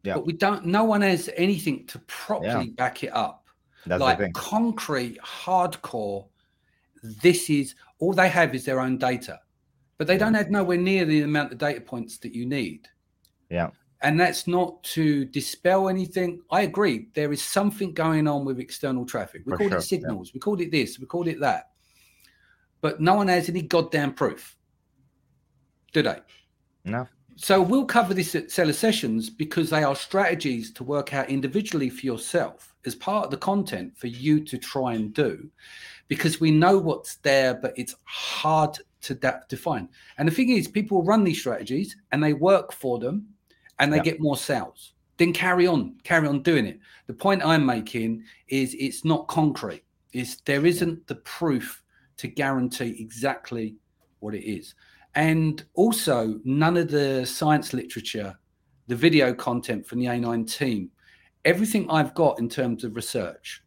Yeah. 0.03 0.15
but 0.15 0.25
we 0.25 0.33
don't. 0.33 0.65
No 0.65 0.83
one 0.83 1.01
has 1.01 1.29
anything 1.35 1.87
to 1.87 1.99
properly 1.99 2.69
back 2.69 3.03
it 3.03 3.13
up, 3.15 3.47
That's 3.87 4.01
like 4.01 4.33
concrete, 4.33 5.17
hardcore. 5.21 6.27
This 7.01 7.49
is 7.49 7.73
all 7.97 8.13
they 8.13 8.29
have 8.29 8.53
is 8.53 8.65
their 8.65 8.79
own 8.79 8.99
data, 8.99 9.39
but 9.97 10.05
they 10.05 10.13
Yeah. 10.13 10.19
don't 10.19 10.35
have 10.35 10.51
nowhere 10.51 10.77
near 10.77 11.05
the 11.05 11.21
amount 11.21 11.51
of 11.53 11.57
data 11.57 11.81
points 11.81 12.19
that 12.19 12.35
you 12.35 12.45
need. 12.45 12.87
Yeah. 13.49 13.71
And 14.03 14.19
that's 14.19 14.47
not 14.47 14.83
to 14.95 15.25
dispel 15.25 15.87
anything. 15.87 16.41
I 16.49 16.61
agree. 16.61 17.07
There 17.13 17.31
is 17.31 17.43
something 17.43 17.93
going 17.93 18.27
on 18.27 18.45
with 18.45 18.59
external 18.59 19.05
traffic. 19.05 19.43
We 19.45 19.51
For 19.51 19.57
called 19.57 19.69
sure, 19.69 19.77
it 19.77 19.81
yeah. 19.81 19.85
signals. 19.85 20.33
We 20.33 20.39
called 20.39 20.61
it 20.61 20.71
this. 20.71 20.97
We 20.97 21.05
called 21.05 21.27
it 21.27 21.39
that. 21.39 21.69
But 22.81 22.99
no 22.99 23.13
one 23.13 23.27
has 23.27 23.47
any 23.47 23.61
goddamn 23.61 24.13
proof, 24.13 24.57
do 25.93 26.01
they? 26.01 26.19
No. 26.83 27.07
So 27.35 27.61
we'll 27.61 27.85
cover 27.85 28.13
this 28.13 28.33
at 28.35 28.51
seller 28.51 28.73
sessions 28.73 29.29
because 29.29 29.69
they 29.69 29.83
are 29.83 29.95
strategies 29.95 30.71
to 30.73 30.83
work 30.83 31.13
out 31.13 31.29
individually 31.29 31.89
for 31.89 32.05
yourself 32.05 32.73
as 32.85 32.95
part 32.95 33.25
of 33.25 33.31
the 33.31 33.37
content 33.37 33.95
for 33.95 34.07
you 34.07 34.43
to 34.45 34.57
try 34.57 34.93
and 34.93 35.13
do, 35.13 35.49
because 36.07 36.41
we 36.41 36.49
know 36.49 36.77
what's 36.77 37.17
there, 37.17 37.53
but 37.53 37.73
it's 37.77 37.95
hard 38.03 38.77
to 39.01 39.13
da- 39.13 39.39
define. 39.47 39.87
And 40.17 40.27
the 40.27 40.33
thing 40.33 40.49
is, 40.49 40.67
people 40.67 41.03
run 41.03 41.23
these 41.23 41.39
strategies 41.39 41.95
and 42.11 42.23
they 42.23 42.33
work 42.33 42.73
for 42.73 42.97
them, 42.99 43.27
and 43.81 43.91
they 43.91 43.97
Yeah. 43.97 44.03
get 44.03 44.21
more 44.21 44.37
sales. 44.37 44.93
Then 45.17 45.33
carry 45.33 45.67
on, 45.67 45.95
carry 46.03 46.27
on 46.27 46.41
doing 46.41 46.65
it. 46.65 46.79
The 47.07 47.13
point 47.13 47.43
I'm 47.43 47.65
making 47.65 48.23
is 48.47 48.75
it's 48.79 49.03
not 49.03 49.27
concrete. 49.27 49.83
Is 50.13 50.37
there 50.45 50.65
isn't 50.65 51.07
the 51.07 51.15
proof 51.15 51.83
to 52.17 52.27
guarantee 52.27 52.95
exactly 52.99 53.75
what 54.19 54.35
it 54.35 54.47
is. 54.47 54.75
And 55.15 55.63
also, 55.73 56.39
none 56.45 56.77
of 56.77 56.89
the 56.89 57.25
science 57.25 57.73
literature, 57.73 58.37
the 58.87 58.95
video 58.95 59.33
content 59.33 59.85
from 59.85 59.99
the 59.99 60.05
A9 60.05 60.45
team, 60.45 60.91
everything 61.43 61.89
I've 61.89 62.13
got 62.13 62.39
in 62.39 62.47
terms 62.47 62.83
of 62.83 62.95
research 62.95 63.63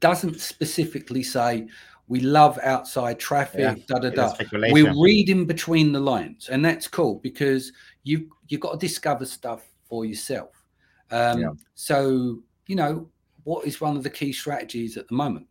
doesn't 0.00 0.40
specifically 0.40 1.22
say 1.22 1.68
we 2.06 2.20
love 2.20 2.58
outside 2.62 3.18
traffic, 3.18 3.60
Yeah, 3.60 3.74
da 3.86 3.98
da 3.98 4.10
da. 4.10 4.34
We're 4.52 4.92
reading 5.02 5.46
between 5.46 5.92
the 5.92 6.00
lines, 6.00 6.48
and 6.50 6.64
that's 6.64 6.86
cool 6.86 7.16
because 7.22 7.72
you 8.02 8.30
you've 8.48 8.60
got 8.60 8.72
to 8.72 8.78
discover 8.86 9.24
stuff 9.24 9.62
for 9.88 10.04
yourself. 10.04 10.50
Um, 11.10 11.40
Yeah. 11.40 11.48
So 11.74 12.40
you 12.66 12.76
know 12.76 13.08
what 13.44 13.66
is 13.66 13.80
one 13.80 13.96
of 13.96 14.02
the 14.02 14.10
key 14.10 14.32
strategies 14.32 14.96
at 14.96 15.08
the 15.08 15.14
moment? 15.14 15.46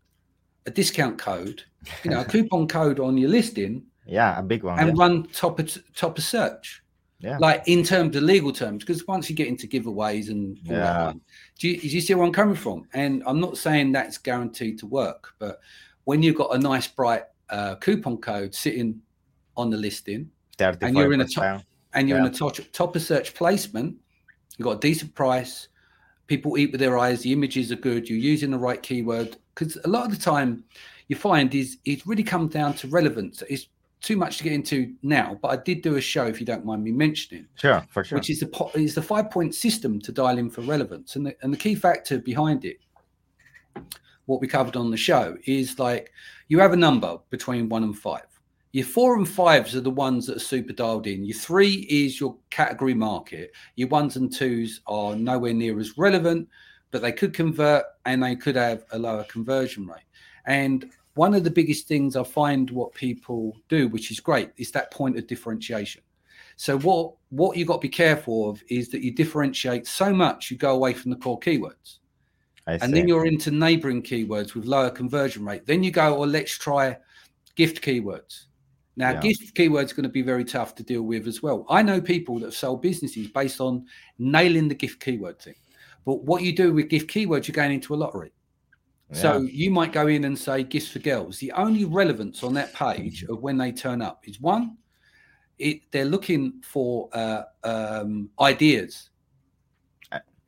A 0.66 0.72
discount 0.72 1.18
code, 1.18 1.64
you 2.04 2.12
know, 2.12 2.22
a 2.22 2.26
coupon 2.34 2.68
code 2.68 3.00
on 3.00 3.18
your 3.18 3.30
listing, 3.30 3.84
yeah, 4.06 4.40
a 4.40 4.44
big 4.44 4.64
one. 4.64 4.80
and 4.80 4.90
yeah. 4.90 5.04
run 5.04 5.24
top 5.34 5.60
of 5.60 5.78
top 5.96 6.18
of 6.18 6.24
search. 6.24 6.82
Yeah. 7.20 7.38
Like 7.40 7.64
in 7.68 7.84
terms 7.84 8.18
of 8.18 8.24
legal 8.24 8.52
terms, 8.52 8.84
because 8.84 9.08
once 9.08 9.30
you 9.30 9.36
get 9.36 9.48
into 9.48 9.66
giveaways 9.66 10.30
and 10.30 10.58
all 10.68 10.76
that 10.76 10.82
Yeah. 10.82 11.06
one, 11.06 11.22
do 11.58 11.70
you, 11.70 11.80
do 11.80 11.88
you 11.88 12.02
see 12.02 12.14
where 12.16 12.26
I'm 12.26 12.34
coming 12.34 12.56
from? 12.56 12.86
And 12.94 13.24
I'm 13.26 13.40
not 13.40 13.58
saying 13.58 13.94
that's 13.94 14.18
guaranteed 14.18 14.78
to 14.80 14.88
work, 14.88 15.30
but 15.40 15.62
when 16.06 16.22
you've 16.24 16.36
got 16.36 16.54
a 16.56 16.58
nice 16.60 16.88
bright 16.88 17.24
uh, 17.50 17.76
coupon 17.76 18.18
code 18.18 18.54
sitting 18.54 19.02
on 19.56 19.70
the 19.70 19.78
listing, 19.78 20.30
and 20.88 20.96
you're 20.98 21.14
in 21.14 21.22
a 21.22 21.26
40%. 21.26 21.64
and 21.94 22.10
you're 22.10 22.18
Yeah. 22.20 22.26
in 22.26 22.32
a 22.32 22.36
top, 22.36 22.58
top 22.72 22.96
of 22.96 23.02
search 23.02 23.34
placement, 23.36 23.96
you've 24.58 24.64
got 24.66 24.78
a 24.78 24.80
decent 24.80 25.14
price, 25.16 25.68
people 26.28 26.58
eat 26.58 26.72
with 26.72 26.80
their 26.80 26.98
eyes, 26.98 27.22
the 27.22 27.32
images 27.32 27.72
are 27.72 27.76
good, 27.76 28.10
you're 28.10 28.18
using 28.18 28.52
the 28.52 28.58
right 28.58 28.82
keyword. 28.82 29.38
Because 29.54 29.78
a 29.84 29.88
lot 29.88 30.06
of 30.06 30.12
the 30.12 30.18
time 30.18 30.64
you 31.08 31.16
find 31.16 31.54
is 31.54 31.78
it 31.86 32.06
really 32.08 32.24
comes 32.24 32.52
down 32.54 32.74
to 32.76 32.88
relevance. 32.88 33.44
It's 33.50 33.68
too 34.02 34.18
much 34.18 34.38
to 34.40 34.44
get 34.44 34.54
into 34.54 34.94
now, 35.04 35.38
but 35.42 35.50
I 35.50 35.58
did 35.58 35.82
do 35.84 35.96
a 35.96 36.02
show, 36.02 36.26
if 36.26 36.40
you 36.40 36.46
don't 36.46 36.66
mind 36.66 36.84
me 36.84 36.92
mentioning, 36.92 37.46
Sure, 37.56 37.86
for 37.90 38.04
sure. 38.04 38.18
which 38.18 38.30
is 38.30 38.40
the 38.40 38.72
is 38.74 38.96
the 38.96 39.02
five 39.02 39.30
point 39.30 39.54
system 39.56 40.02
to 40.02 40.12
dial 40.12 40.38
in 40.40 40.50
for 40.50 40.62
relevance, 40.62 41.16
and 41.16 41.28
the, 41.28 41.36
and 41.44 41.54
the 41.54 41.58
key 41.58 41.76
factor 41.76 42.18
behind 42.18 42.66
it, 42.66 42.80
what 44.26 44.42
we 44.42 44.48
covered 44.48 44.76
on 44.76 44.92
the 44.92 44.98
show, 44.98 45.38
is 45.46 45.80
like 45.80 46.12
you 46.48 46.60
have 46.60 46.74
a 46.74 46.78
number 46.78 47.18
between 47.30 47.70
one 47.70 47.84
and 47.84 47.98
five. 47.98 48.26
Your 48.72 48.86
four 48.86 49.18
and 49.18 49.30
fives 49.30 49.76
are 49.76 49.82
the 49.82 49.92
ones 49.92 50.26
that 50.26 50.38
are 50.38 50.40
super 50.40 50.74
dialed 50.74 51.06
in. 51.06 51.26
Your 51.26 51.38
three 51.38 51.86
is 51.90 52.20
your 52.20 52.36
category 52.50 52.96
market. 52.96 53.52
Your 53.76 53.88
ones 53.90 54.16
and 54.16 54.34
twos 54.34 54.82
are 54.88 55.16
nowhere 55.16 55.54
near 55.54 55.80
as 55.80 55.96
relevant, 55.98 56.50
but 56.90 57.04
they 57.04 57.12
could 57.12 57.34
convert 57.34 57.86
and 58.06 58.24
they 58.24 58.36
could 58.36 58.56
have 58.56 58.84
a 58.92 58.98
lower 58.98 59.26
conversion 59.26 59.86
rate. 59.86 60.02
And 60.48 60.92
one 61.14 61.36
of 61.36 61.44
the 61.44 61.52
biggest 61.52 61.88
things 61.88 62.16
I 62.16 62.24
find 62.24 62.70
what 62.72 62.94
people 62.96 63.56
do, 63.70 63.88
which 63.88 64.10
is 64.10 64.20
great, 64.20 64.50
is 64.58 64.72
that 64.72 64.92
point 64.92 65.18
of 65.18 65.28
differentiation. 65.28 66.02
So 66.56 66.80
what 66.80 67.14
what 67.30 67.58
you 67.58 67.66
got 67.66 67.76
to 67.76 67.80
be 67.80 67.90
careful 67.90 68.50
of 68.50 68.64
is 68.70 68.90
that 68.90 69.02
you 69.02 69.12
differentiate 69.12 69.88
so 69.88 70.14
much 70.14 70.50
you 70.50 70.58
go 70.58 70.74
away 70.74 70.94
from 70.94 71.12
the 71.12 71.18
core 71.18 71.40
keywords, 71.40 72.00
and 72.84 72.94
then 72.94 73.08
you're 73.08 73.26
into 73.26 73.52
neighboring 73.52 74.02
keywords 74.02 74.56
with 74.56 74.66
lower 74.66 74.90
conversion 74.90 75.46
rate. 75.46 75.66
Then 75.66 75.84
you 75.84 75.92
go, 75.92 76.18
well, 76.20 76.30
let's 76.30 76.58
try 76.58 76.98
gift 77.56 77.84
keywords. 77.84 78.46
Now, 78.96 79.12
Yeah. 79.12 79.22
gift 79.22 79.56
keywords 79.56 79.92
are 79.92 79.96
going 79.96 80.04
to 80.04 80.10
be 80.10 80.22
very 80.22 80.46
tough 80.46 80.76
to 80.76 80.84
deal 80.84 81.02
with 81.04 81.28
as 81.28 81.42
well. 81.42 81.66
I 81.70 81.82
know 81.82 82.00
people 82.00 82.40
that 82.40 82.46
have 82.46 82.56
sold 82.56 82.82
businesses 82.82 83.28
based 83.28 83.60
on 83.60 83.86
nailing 84.20 84.68
the 84.68 84.76
gift 84.76 85.04
keyword 85.04 85.40
thing. 85.40 85.56
But 86.06 86.24
what 86.24 86.44
you 86.44 86.56
do 86.56 86.74
with 86.74 86.90
gift 86.90 87.10
keywords, 87.10 87.48
you're 87.48 87.56
going 87.56 87.72
into 87.72 87.94
a 87.94 87.98
lottery. 87.98 88.34
So 89.12 89.42
you 89.42 89.70
might 89.70 89.92
go 89.92 90.08
in 90.08 90.24
and 90.24 90.38
say 90.38 90.64
gifts 90.64 90.88
for 90.88 90.98
girls. 90.98 91.38
The 91.38 91.52
only 91.52 91.86
relevance 91.86 92.42
on 92.44 92.54
that 92.56 92.74
page 92.74 93.24
of 93.30 93.42
when 93.44 93.58
they 93.58 93.72
turn 93.72 94.02
up 94.02 94.22
is 94.24 94.42
one, 94.42 94.78
it 95.60 95.82
they're 95.92 96.06
looking 96.06 96.62
for 96.64 97.10
uh, 97.14 97.44
um, 97.64 98.32
ideas. 98.40 99.12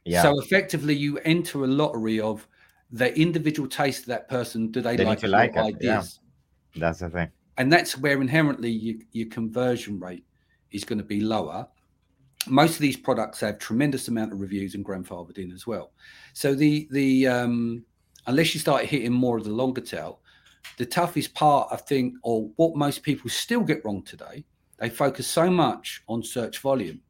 Yeah. 0.06 0.22
So 0.22 0.40
effectively, 0.40 0.96
you 0.96 1.18
enter 1.20 1.64
a 1.64 1.68
lottery 1.68 2.20
of 2.20 2.48
the 2.92 3.18
individual 3.20 3.68
taste 3.68 4.02
of 4.02 4.08
that 4.08 4.30
person. 4.30 4.72
Do 4.72 4.82
they, 4.82 4.96
They 4.96 5.04
like, 5.04 5.24
like 5.24 5.52
it, 5.52 5.56
yeah. 5.82 5.98
ideas? 5.98 6.20
that's 6.76 7.00
the 7.00 7.10
thing. 7.10 7.30
And 7.58 7.72
that's 7.72 7.98
where 7.98 8.22
inherently 8.22 8.70
you, 8.70 9.02
your 9.12 9.28
conversion 9.30 10.00
rate 10.00 10.26
is 10.72 10.84
going 10.84 11.00
to 11.00 11.06
be 11.06 11.22
lower. 11.22 11.68
Most 12.48 12.76
of 12.76 12.80
these 12.80 12.98
products 12.98 13.40
have 13.40 13.58
tremendous 13.58 14.08
amount 14.08 14.32
of 14.34 14.40
reviews 14.40 14.76
and 14.76 14.86
grandfathered 14.86 15.38
in 15.38 15.52
as 15.52 15.66
well. 15.66 15.92
So 16.34 16.54
the 16.54 16.88
the 16.92 17.28
um, 17.28 17.84
unless 18.28 18.54
you 18.54 18.60
start 18.60 18.86
hitting 18.86 19.14
more 19.14 19.38
of 19.38 19.46
the 19.46 19.52
longer 19.52 19.82
tail, 19.82 20.20
the 20.78 20.86
toughest 20.86 21.34
part 21.34 21.70
I 21.72 21.78
think, 21.78 22.14
or 22.22 22.52
what 22.58 22.76
most 22.76 23.02
people 23.02 23.30
still 23.30 23.62
get 23.62 23.84
wrong 23.84 24.04
today, 24.04 24.46
they 24.78 24.90
focus 24.90 25.26
so 25.28 25.50
much 25.50 26.04
on 26.08 26.22
search 26.22 26.60
volume 26.60 27.02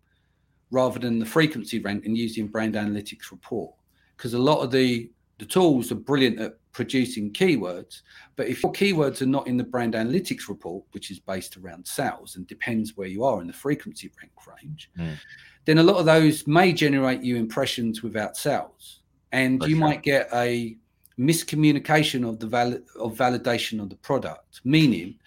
rather 0.76 1.00
than 1.00 1.20
the 1.20 1.26
frequency 1.26 1.80
rank 1.80 2.06
and 2.06 2.18
using 2.18 2.48
brand 2.48 2.76
analytics 2.76 3.32
report. 3.32 3.74
Because 4.18 4.34
a 4.34 4.40
lot 4.52 4.60
of 4.60 4.72
the 4.72 5.10
the 5.38 5.46
tools 5.46 5.92
are 5.92 5.96
brilliant 5.96 6.40
at 6.40 6.54
producing 6.72 7.30
keywords, 7.34 8.04
but 8.38 8.48
if 8.48 8.64
your 8.64 8.72
keywords 8.72 9.22
are 9.22 9.26
not 9.38 9.48
in 9.48 9.58
the 9.58 9.66
brand 9.66 9.94
analytics 9.94 10.48
report, 10.48 10.82
which 10.94 11.12
is 11.12 11.20
based 11.20 11.58
around 11.58 11.86
sales 11.86 12.38
and 12.38 12.48
depends 12.48 12.96
where 12.96 13.10
you 13.10 13.22
are 13.26 13.42
in 13.42 13.48
the 13.48 13.60
frequency 13.66 14.10
rank 14.18 14.32
range, 14.48 14.90
Mm. 14.98 15.18
then 15.66 15.78
a 15.80 15.84
lot 15.84 15.98
of 15.98 16.06
those 16.06 16.48
may 16.48 16.72
generate 16.72 17.22
you 17.22 17.36
impressions 17.36 18.02
without 18.02 18.38
sales. 18.38 19.02
And 19.34 19.62
For 19.62 19.68
you 19.68 19.76
sure. 19.76 19.88
might 19.88 20.04
get 20.04 20.30
a 20.34 20.78
miscommunication 21.20 22.28
of 22.30 22.40
the 22.40 22.48
valid 22.48 22.84
of 22.98 23.18
validation 23.18 23.82
of 23.82 23.90
the 23.90 23.98
product. 24.10 24.62
Meaning, 24.64 25.20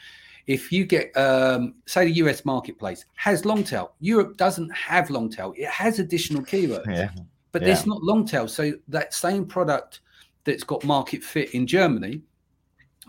if 0.48 0.72
you 0.72 0.84
get 0.86 1.14
um, 1.16 1.74
say 1.86 2.06
the 2.06 2.12
US 2.24 2.44
marketplace 2.44 3.04
has 3.14 3.44
long 3.44 3.62
tail, 3.62 3.92
Europe 4.00 4.36
doesn't 4.38 4.70
have 4.70 5.10
long 5.10 5.30
tail. 5.30 5.54
It 5.56 5.68
has 5.68 5.98
additional 6.00 6.42
keywords 6.42 6.86
Yeah. 6.86 7.10
but 7.52 7.62
Yeah. 7.62 7.66
there's 7.66 7.86
not 7.86 8.02
long 8.02 8.26
tail. 8.26 8.48
So 8.48 8.72
that 8.88 9.12
same 9.14 9.44
product 9.44 10.00
that's 10.44 10.64
got 10.64 10.82
market 10.84 11.22
fit 11.22 11.54
in 11.54 11.66
Germany 11.66 12.22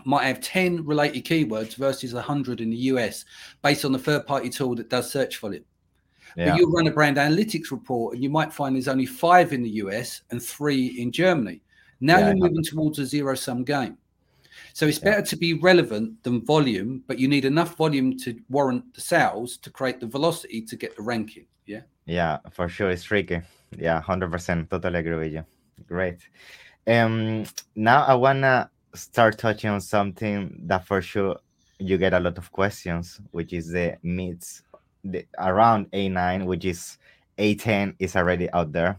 might 0.04 0.24
have 0.24 0.40
10 0.40 0.84
related 0.84 1.24
keywords 1.24 1.74
versus 1.76 2.12
100 2.14 2.60
in 2.60 2.70
the 2.70 2.76
US 2.92 3.24
based 3.62 3.84
on 3.86 3.92
the 3.92 3.98
third 3.98 4.26
party 4.26 4.50
tool 4.50 4.74
that 4.74 4.90
does 4.90 5.10
search 5.10 5.36
for 5.36 5.48
volume. 5.48 5.64
But 6.36 6.58
you 6.58 6.70
run 6.70 6.86
a 6.86 6.90
brand 6.90 7.16
analytics 7.16 7.70
report 7.70 8.14
and 8.14 8.22
you 8.22 8.30
might 8.30 8.52
find 8.52 8.76
there's 8.76 8.86
only 8.86 9.06
five 9.06 9.54
in 9.54 9.62
the 9.62 9.70
US 9.84 10.22
and 10.30 10.42
three 10.42 11.00
in 11.00 11.10
Germany. 11.10 11.62
Now 12.00 12.18
Yeah, 12.18 12.28
you're 12.28 12.36
moving 12.36 12.62
towards 12.62 12.98
a 12.98 13.06
zero 13.06 13.34
sum 13.34 13.64
game. 13.64 13.96
So 14.72 14.86
it's 14.86 14.98
Yeah. 14.98 15.10
better 15.10 15.22
to 15.26 15.36
be 15.36 15.54
relevant 15.54 16.22
than 16.22 16.44
volume, 16.44 17.02
but 17.06 17.18
you 17.18 17.28
need 17.28 17.44
enough 17.44 17.76
volume 17.76 18.16
to 18.18 18.38
warrant 18.48 18.94
the 18.94 19.00
sales 19.00 19.56
to 19.58 19.70
create 19.70 20.00
the 20.00 20.06
velocity 20.06 20.62
to 20.62 20.76
get 20.76 20.96
the 20.96 21.02
ranking. 21.02 21.46
Yeah. 21.66 21.82
Yeah, 22.06 22.38
for 22.50 22.68
sure, 22.68 22.90
it's 22.90 23.04
tricky. 23.04 23.40
Yeah, 23.78 24.00
hundred 24.00 24.30
percent, 24.32 24.68
totally 24.70 24.98
agree 24.98 25.16
with 25.16 25.32
you. 25.32 25.44
Great. 25.86 26.18
Um, 26.86 27.44
now 27.76 28.04
I 28.04 28.14
wanna 28.14 28.70
start 28.94 29.38
touching 29.38 29.70
on 29.70 29.80
something 29.80 30.60
that 30.66 30.86
for 30.86 31.00
sure 31.02 31.36
you 31.78 31.96
get 31.98 32.12
a 32.12 32.20
lot 32.20 32.36
of 32.38 32.50
questions, 32.52 33.20
which 33.30 33.52
is 33.52 33.68
the 33.68 33.96
myths 34.02 34.62
the, 35.04 35.24
around 35.38 35.90
A9, 35.92 36.44
which 36.46 36.64
is 36.64 36.98
A10 37.38 37.94
is 37.98 38.16
already 38.16 38.50
out 38.50 38.72
there. 38.72 38.98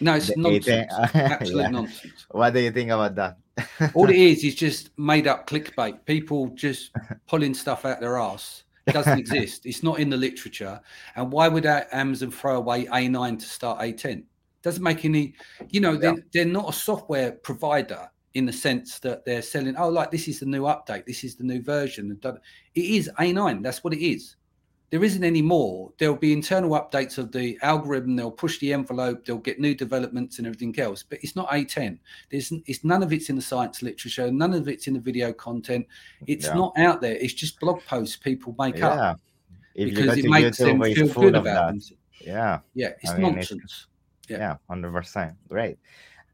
No, 0.00 0.14
it's 0.18 0.34
nonsense. 0.36 0.92
A10 0.92 1.14
Absolute 1.14 1.62
Yeah. 1.62 1.68
nonsense. 1.68 2.26
What 2.30 2.54
do 2.54 2.60
you 2.60 2.70
think 2.70 2.90
about 2.90 3.14
that? 3.16 3.36
All 3.94 4.08
it 4.08 4.16
is 4.30 4.44
is 4.44 4.54
just 4.54 4.96
made 4.98 5.26
up 5.26 5.48
clickbait. 5.48 6.04
People 6.04 6.48
just 6.48 6.90
pulling 7.26 7.54
stuff 7.54 7.84
out 7.84 8.00
their 8.00 8.18
ass. 8.18 8.64
It 8.86 8.92
doesn't 8.92 9.18
exist. 9.18 9.66
It's 9.66 9.82
not 9.82 10.00
in 10.00 10.10
the 10.10 10.16
literature. 10.16 10.80
And 11.16 11.30
why 11.30 11.48
would 11.48 11.66
Amazon 11.66 12.30
throw 12.30 12.56
away 12.56 12.86
A9 12.86 13.38
to 13.38 13.46
start 13.46 13.80
A10? 13.80 14.24
Doesn't 14.62 14.82
make 14.82 15.04
any. 15.04 15.34
You 15.70 15.80
know, 15.80 15.96
they're, 15.96 16.16
they're 16.32 16.44
not 16.44 16.70
a 16.70 16.72
software 16.72 17.32
provider 17.32 18.10
in 18.34 18.46
the 18.46 18.52
sense 18.52 18.98
that 19.00 19.24
they're 19.24 19.42
selling. 19.42 19.76
Oh, 19.76 19.88
like 19.88 20.10
this 20.10 20.28
is 20.28 20.40
the 20.40 20.46
new 20.46 20.62
update. 20.62 21.06
This 21.06 21.24
is 21.24 21.36
the 21.36 21.44
new 21.44 21.62
version. 21.62 22.18
It 22.74 22.84
is 22.84 23.10
A9. 23.18 23.62
That's 23.62 23.84
what 23.84 23.92
it 23.92 24.04
is. 24.04 24.36
There 24.90 25.04
isn't 25.04 25.22
any 25.22 25.42
more. 25.42 25.92
There'll 25.98 26.16
be 26.16 26.32
internal 26.32 26.70
updates 26.70 27.18
of 27.18 27.30
the 27.30 27.58
algorithm. 27.62 28.16
They'll 28.16 28.30
push 28.30 28.58
the 28.58 28.72
envelope. 28.72 29.26
They'll 29.26 29.36
get 29.36 29.60
new 29.60 29.74
developments 29.74 30.38
and 30.38 30.46
everything 30.46 30.78
else. 30.78 31.02
But 31.02 31.18
it's 31.22 31.36
not 31.36 31.48
A10. 31.50 31.98
There's 32.30 32.52
it's 32.66 32.84
none 32.84 33.02
of 33.02 33.12
it's 33.12 33.28
in 33.28 33.36
the 33.36 33.42
science 33.42 33.82
literature. 33.82 34.30
None 34.30 34.54
of 34.54 34.66
it's 34.66 34.86
in 34.86 34.94
the 34.94 35.00
video 35.00 35.32
content. 35.32 35.86
It's 36.26 36.46
Yeah. 36.46 36.54
not 36.54 36.78
out 36.78 37.00
there. 37.02 37.16
It's 37.16 37.34
just 37.34 37.60
blog 37.60 37.82
posts 37.84 38.16
people 38.16 38.54
make 38.58 38.82
up 38.82 39.20
If 39.74 39.90
because 39.94 40.16
it 40.16 40.24
makes 40.24 40.56
them 40.56 40.80
feel 40.80 41.08
good 41.08 41.34
about 41.34 41.44
that. 41.44 41.66
themselves. 41.68 42.02
Yeah. 42.20 42.60
Yeah, 42.74 42.92
it's 43.02 43.10
I 43.10 43.18
mean, 43.18 43.34
nonsense. 43.34 43.86
Yeah. 44.28 44.38
Yeah, 44.38 44.56
hundred 44.68 44.92
percent. 44.92 45.34
Great. 45.48 45.78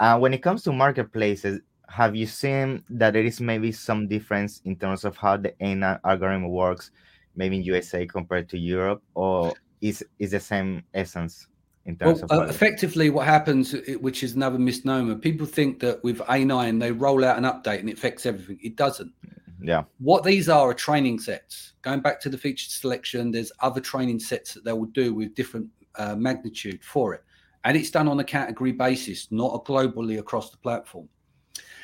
Uh, 0.00 0.18
when 0.18 0.32
it 0.32 0.42
comes 0.42 0.62
to 0.64 0.72
marketplaces, 0.72 1.60
have 1.88 2.16
you 2.16 2.26
seen 2.26 2.82
that 2.88 3.12
there 3.12 3.24
is 3.24 3.40
maybe 3.40 3.70
some 3.72 4.06
difference 4.08 4.60
in 4.64 4.76
terms 4.76 5.04
of 5.04 5.16
how 5.16 5.36
the 5.36 5.50
A9 5.60 6.00
algorithm 6.04 6.48
works, 6.48 6.90
maybe 7.36 7.56
in 7.56 7.62
USA 7.64 8.06
compared 8.06 8.48
to 8.50 8.58
Europe, 8.58 9.02
or 9.14 9.54
is 9.80 10.04
is 10.18 10.30
the 10.30 10.40
same 10.40 10.82
essence 10.94 11.46
in 11.86 11.96
Well, 12.00 12.16
terms 12.16 12.22
of? 12.22 12.38
uh, 12.38 12.42
effectively, 12.44 13.10
what 13.10 13.26
happens, 13.26 13.74
which 14.00 14.22
is 14.22 14.34
another 14.34 14.58
misnomer, 14.58 15.14
people 15.16 15.46
think 15.46 15.80
that 15.80 16.02
with 16.02 16.18
A9 16.18 16.80
they 16.80 16.92
roll 16.92 17.24
out 17.24 17.36
an 17.38 17.44
update 17.44 17.80
and 17.80 17.88
it 17.90 17.98
affects 17.98 18.26
everything. 18.26 18.58
It 18.62 18.76
doesn't. 18.76 19.12
yeah, 19.60 19.84
What 19.98 20.24
these 20.24 20.48
are 20.48 20.70
are 20.70 20.74
training 20.74 21.18
sets. 21.18 21.72
Going 21.82 22.00
back 22.00 22.20
to 22.20 22.28
the 22.28 22.38
feature 22.38 22.70
selection, 22.70 23.30
there's 23.30 23.52
other 23.60 23.80
training 23.80 24.20
sets 24.20 24.54
that 24.54 24.64
they 24.64 24.72
will 24.72 24.86
do 24.86 25.14
with 25.14 25.34
different 25.34 25.68
uh, 25.96 26.16
magnitude 26.16 26.82
for 26.82 27.14
it, 27.14 27.22
and 27.64 27.76
it's 27.76 27.90
done 27.90 28.08
on 28.08 28.20
a 28.20 28.24
category 28.24 28.72
basis, 28.72 29.28
not 29.30 29.54
a 29.54 29.58
globally 29.60 30.18
across 30.18 30.50
the 30.50 30.56
platform. 30.58 31.08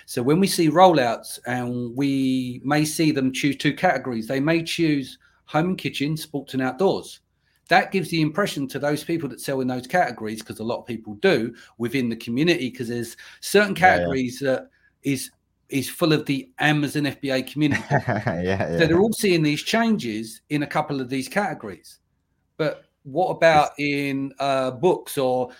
So 0.06 0.22
when 0.22 0.40
we 0.40 0.48
see 0.48 0.68
rollouts, 0.68 1.38
and 1.46 1.94
we 1.96 2.60
may 2.64 2.84
see 2.84 3.12
them 3.12 3.32
choose 3.32 3.56
two 3.56 3.74
categories, 3.74 4.26
they 4.26 4.40
may 4.40 4.62
choose 4.62 5.18
home 5.50 5.70
and 5.70 5.78
kitchen, 5.78 6.16
sports 6.16 6.54
and 6.54 6.62
outdoors. 6.62 7.20
That 7.68 7.90
gives 7.90 8.08
the 8.08 8.20
impression 8.20 8.68
to 8.68 8.78
those 8.78 9.02
people 9.02 9.28
that 9.30 9.40
sell 9.40 9.60
in 9.60 9.68
those 9.68 9.86
categories, 9.86 10.40
because 10.40 10.60
a 10.60 10.64
lot 10.64 10.78
of 10.78 10.86
people 10.86 11.14
do 11.14 11.54
within 11.76 12.08
the 12.08 12.16
community, 12.16 12.70
because 12.70 12.88
there's 12.88 13.16
certain 13.40 13.74
Yeah, 13.74 13.86
yeah. 13.86 13.96
categories 13.96 14.38
that 14.40 14.70
is 15.02 15.30
is 15.68 15.88
full 15.88 16.12
of 16.12 16.26
the 16.26 16.50
Amazon 16.58 17.04
FBA 17.04 17.50
community. 17.52 17.82
yeah, 17.90 18.42
yeah. 18.42 18.78
So 18.78 18.86
they're 18.86 19.00
all 19.00 19.12
seeing 19.12 19.42
these 19.42 19.62
changes 19.62 20.42
in 20.50 20.62
a 20.64 20.66
couple 20.66 21.00
of 21.00 21.08
these 21.08 21.28
categories. 21.28 21.98
But 22.56 22.84
what 23.04 23.28
about 23.30 23.70
in 23.78 24.32
uh, 24.38 24.72
books 24.72 25.16
or 25.16 25.50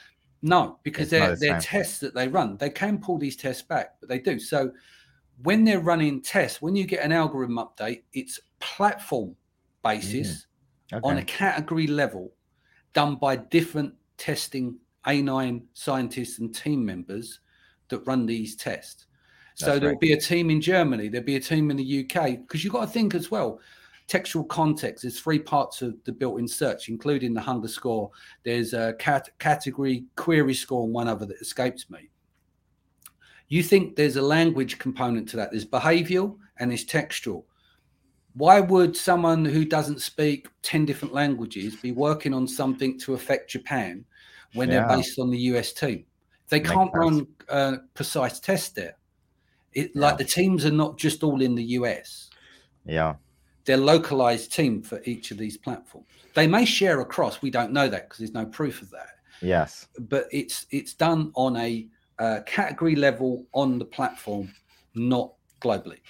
no? 0.42 0.78
Because 0.82 1.10
they're, 1.10 1.30
the 1.30 1.36
they're 1.36 1.60
tests 1.60 1.98
that 2.00 2.14
they 2.14 2.26
run. 2.26 2.56
They 2.56 2.70
can 2.70 2.98
pull 2.98 3.18
these 3.18 3.36
tests 3.36 3.62
back, 3.62 3.96
but 4.00 4.08
they 4.08 4.18
do. 4.18 4.38
So 4.40 4.72
when 5.42 5.64
they're 5.64 5.80
running 5.80 6.22
tests, 6.22 6.60
when 6.60 6.74
you 6.74 6.86
get 6.86 7.04
an 7.04 7.12
algorithm 7.12 7.56
update, 7.56 8.02
it's 8.12 8.40
platform 8.58 9.36
basis 9.82 10.46
mm-hmm. 10.92 11.04
on 11.04 11.18
a 11.18 11.24
category 11.24 11.86
level 11.86 12.32
done 12.92 13.16
by 13.16 13.36
different 13.36 13.94
testing 14.16 14.76
A9 15.06 15.62
scientists 15.72 16.38
and 16.38 16.54
team 16.54 16.84
members 16.84 17.40
that 17.88 18.00
run 18.00 18.26
these 18.26 18.56
tests. 18.56 19.06
So 19.54 19.78
there'll 19.78 19.94
right. 19.94 20.00
be 20.00 20.12
a 20.12 20.20
team 20.20 20.48
in 20.48 20.60
Germany, 20.60 21.08
there'll 21.08 21.26
be 21.26 21.36
a 21.36 21.40
team 21.40 21.70
in 21.70 21.76
the 21.76 22.00
UK, 22.00 22.38
because 22.38 22.64
you've 22.64 22.72
got 22.72 22.80
to 22.80 22.86
think 22.86 23.14
as 23.14 23.30
well. 23.30 23.60
Textual 24.06 24.44
context, 24.44 25.02
there's 25.02 25.20
three 25.20 25.38
parts 25.38 25.82
of 25.82 25.94
the 26.04 26.12
built 26.12 26.40
in 26.40 26.48
search, 26.48 26.88
including 26.88 27.34
the 27.34 27.40
hunger 27.40 27.68
score. 27.68 28.10
There's 28.42 28.72
a 28.72 28.94
cat- 28.98 29.28
category 29.38 30.04
query 30.16 30.54
score 30.54 30.84
and 30.84 30.94
one 30.94 31.08
other 31.08 31.26
that 31.26 31.40
escapes 31.40 31.90
me. 31.90 32.08
You 33.48 33.62
think 33.62 33.96
there's 33.96 34.16
a 34.16 34.22
language 34.22 34.78
component 34.78 35.28
to 35.30 35.36
that, 35.36 35.50
there's 35.50 35.66
behavioral 35.66 36.38
and 36.58 36.70
there's 36.70 36.84
textual 36.84 37.46
why 38.34 38.60
would 38.60 38.96
someone 38.96 39.44
who 39.44 39.64
doesn't 39.64 40.00
speak 40.00 40.48
10 40.62 40.84
different 40.84 41.14
languages 41.14 41.76
be 41.76 41.92
working 41.92 42.32
on 42.32 42.46
something 42.46 42.98
to 43.00 43.14
affect 43.14 43.50
Japan 43.50 44.04
when 44.52 44.70
Yeah. 44.70 44.86
they're 44.86 44.96
based 44.96 45.18
on 45.18 45.30
the 45.30 45.38
US 45.38 45.72
team? 45.72 46.06
They 46.48 46.60
Makes 46.60 46.70
can't 46.72 46.90
sense. 46.92 46.94
run 46.94 47.26
uh, 47.48 47.76
precise 47.94 48.40
tests 48.40 48.70
there. 48.70 48.96
It, 49.72 49.94
Like 49.96 50.18
the 50.18 50.24
teams 50.24 50.66
are 50.66 50.72
not 50.72 50.98
just 50.98 51.22
all 51.22 51.42
in 51.42 51.54
the 51.54 51.64
US, 51.78 52.30
Yeah, 52.84 53.16
they're 53.64 53.76
localized 53.76 54.52
team 54.52 54.82
for 54.82 55.00
each 55.04 55.30
of 55.30 55.38
these 55.38 55.56
platforms. 55.56 56.08
They 56.34 56.46
may 56.46 56.64
share 56.64 57.00
across, 57.00 57.42
we 57.42 57.50
don't 57.50 57.72
know 57.72 57.88
that 57.88 58.04
because 58.04 58.18
there's 58.18 58.32
no 58.32 58.46
proof 58.46 58.82
of 58.82 58.90
that. 58.90 59.08
yes, 59.42 59.88
But 59.98 60.26
it's 60.30 60.66
it's 60.70 60.94
done 60.94 61.32
on 61.34 61.56
a 61.56 61.88
uh, 62.18 62.40
category 62.46 62.96
level 62.96 63.46
on 63.52 63.78
the 63.78 63.84
platform, 63.84 64.52
not 64.94 65.34
globally. 65.60 66.00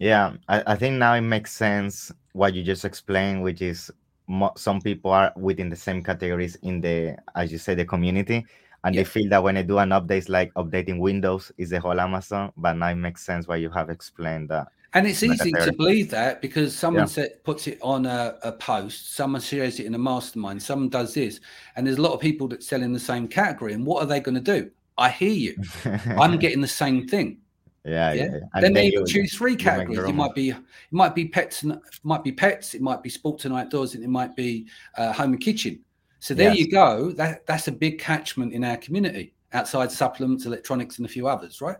Yeah. 0.00 0.32
I, 0.48 0.62
I 0.72 0.76
think 0.76 0.96
now 0.96 1.14
it 1.14 1.20
makes 1.20 1.52
sense 1.52 2.10
what 2.32 2.54
you 2.54 2.64
just 2.64 2.84
explained, 2.84 3.42
which 3.44 3.62
is 3.62 3.90
mo- 4.26 4.52
some 4.56 4.80
people 4.80 5.12
are 5.12 5.32
within 5.36 5.68
the 5.68 5.76
same 5.76 6.02
categories 6.02 6.56
in 6.62 6.80
the, 6.80 7.16
as 7.36 7.52
you 7.52 7.58
say, 7.58 7.74
the 7.74 7.84
community, 7.84 8.44
and 8.82 8.94
Yeah. 8.94 9.02
they 9.02 9.04
feel 9.04 9.28
that 9.30 9.42
when 9.42 9.54
they 9.56 9.62
do 9.62 9.78
an 9.78 9.90
update, 9.90 10.18
it's 10.18 10.28
like 10.28 10.52
updating 10.54 10.98
Windows 10.98 11.52
is 11.58 11.70
the 11.70 11.78
whole 11.78 12.00
Amazon. 12.00 12.50
But 12.56 12.72
now 12.78 12.88
it 12.88 12.94
makes 12.96 13.22
sense 13.22 13.46
why 13.46 13.56
you 13.56 13.70
have 13.70 13.90
explained 13.90 14.48
that. 14.48 14.68
And 14.92 15.06
it's 15.06 15.22
easy 15.22 15.52
to 15.52 15.72
believe 15.72 16.10
that 16.10 16.40
because 16.42 16.74
someone 16.74 17.02
Yeah. 17.02 17.06
set, 17.06 17.44
puts 17.44 17.68
it 17.68 17.78
on 17.80 18.06
a, 18.06 18.36
a 18.42 18.50
post, 18.52 19.14
someone 19.14 19.40
shares 19.40 19.78
it 19.78 19.86
in 19.86 19.94
a 19.94 19.98
mastermind, 19.98 20.60
someone 20.62 20.88
does 20.88 21.14
this, 21.14 21.40
and 21.76 21.86
there's 21.86 21.98
a 21.98 22.02
lot 22.02 22.12
of 22.12 22.20
people 22.20 22.48
that 22.48 22.64
sell 22.64 22.82
in 22.82 22.92
the 22.92 22.98
same 22.98 23.28
category. 23.28 23.72
And 23.72 23.86
what 23.86 24.02
are 24.02 24.06
they 24.06 24.18
going 24.18 24.34
to 24.34 24.40
do? 24.40 24.70
I 24.98 25.10
hear 25.10 25.32
you. 25.32 25.56
I'm 26.18 26.38
getting 26.38 26.60
the 26.60 26.66
same 26.66 27.06
thing. 27.06 27.39
Yeah, 27.84 28.12
yeah. 28.12 28.28
Yeah. 28.54 28.60
then 28.60 28.72
they 28.72 28.86
you- 28.92 29.06
choose 29.06 29.34
three 29.34 29.56
categories. 29.56 30.08
It 30.08 30.14
might 30.14 30.34
be 30.34 30.50
it 30.50 30.56
might 30.90 31.14
be 31.14 31.26
pets 31.28 31.62
and 31.62 31.80
might 32.02 32.22
be 32.24 32.32
pets. 32.32 32.74
It 32.74 32.82
might 32.82 33.02
be 33.02 33.08
sports 33.10 33.44
and 33.44 33.54
outdoors, 33.54 33.94
and 33.94 34.04
it 34.04 34.08
might 34.08 34.36
be 34.36 34.66
uh, 34.98 35.12
home 35.12 35.32
and 35.32 35.40
kitchen. 35.40 35.80
So 36.18 36.34
there 36.34 36.50
Yes. 36.50 36.58
you 36.58 36.70
go. 36.70 37.12
That 37.12 37.46
that's 37.46 37.68
a 37.68 37.72
big 37.72 37.98
catchment 37.98 38.52
in 38.52 38.64
our 38.64 38.76
community 38.76 39.32
outside 39.52 39.90
supplements, 39.90 40.46
electronics, 40.46 40.98
and 40.98 41.06
a 41.06 41.08
few 41.08 41.26
others, 41.26 41.60
right? 41.60 41.78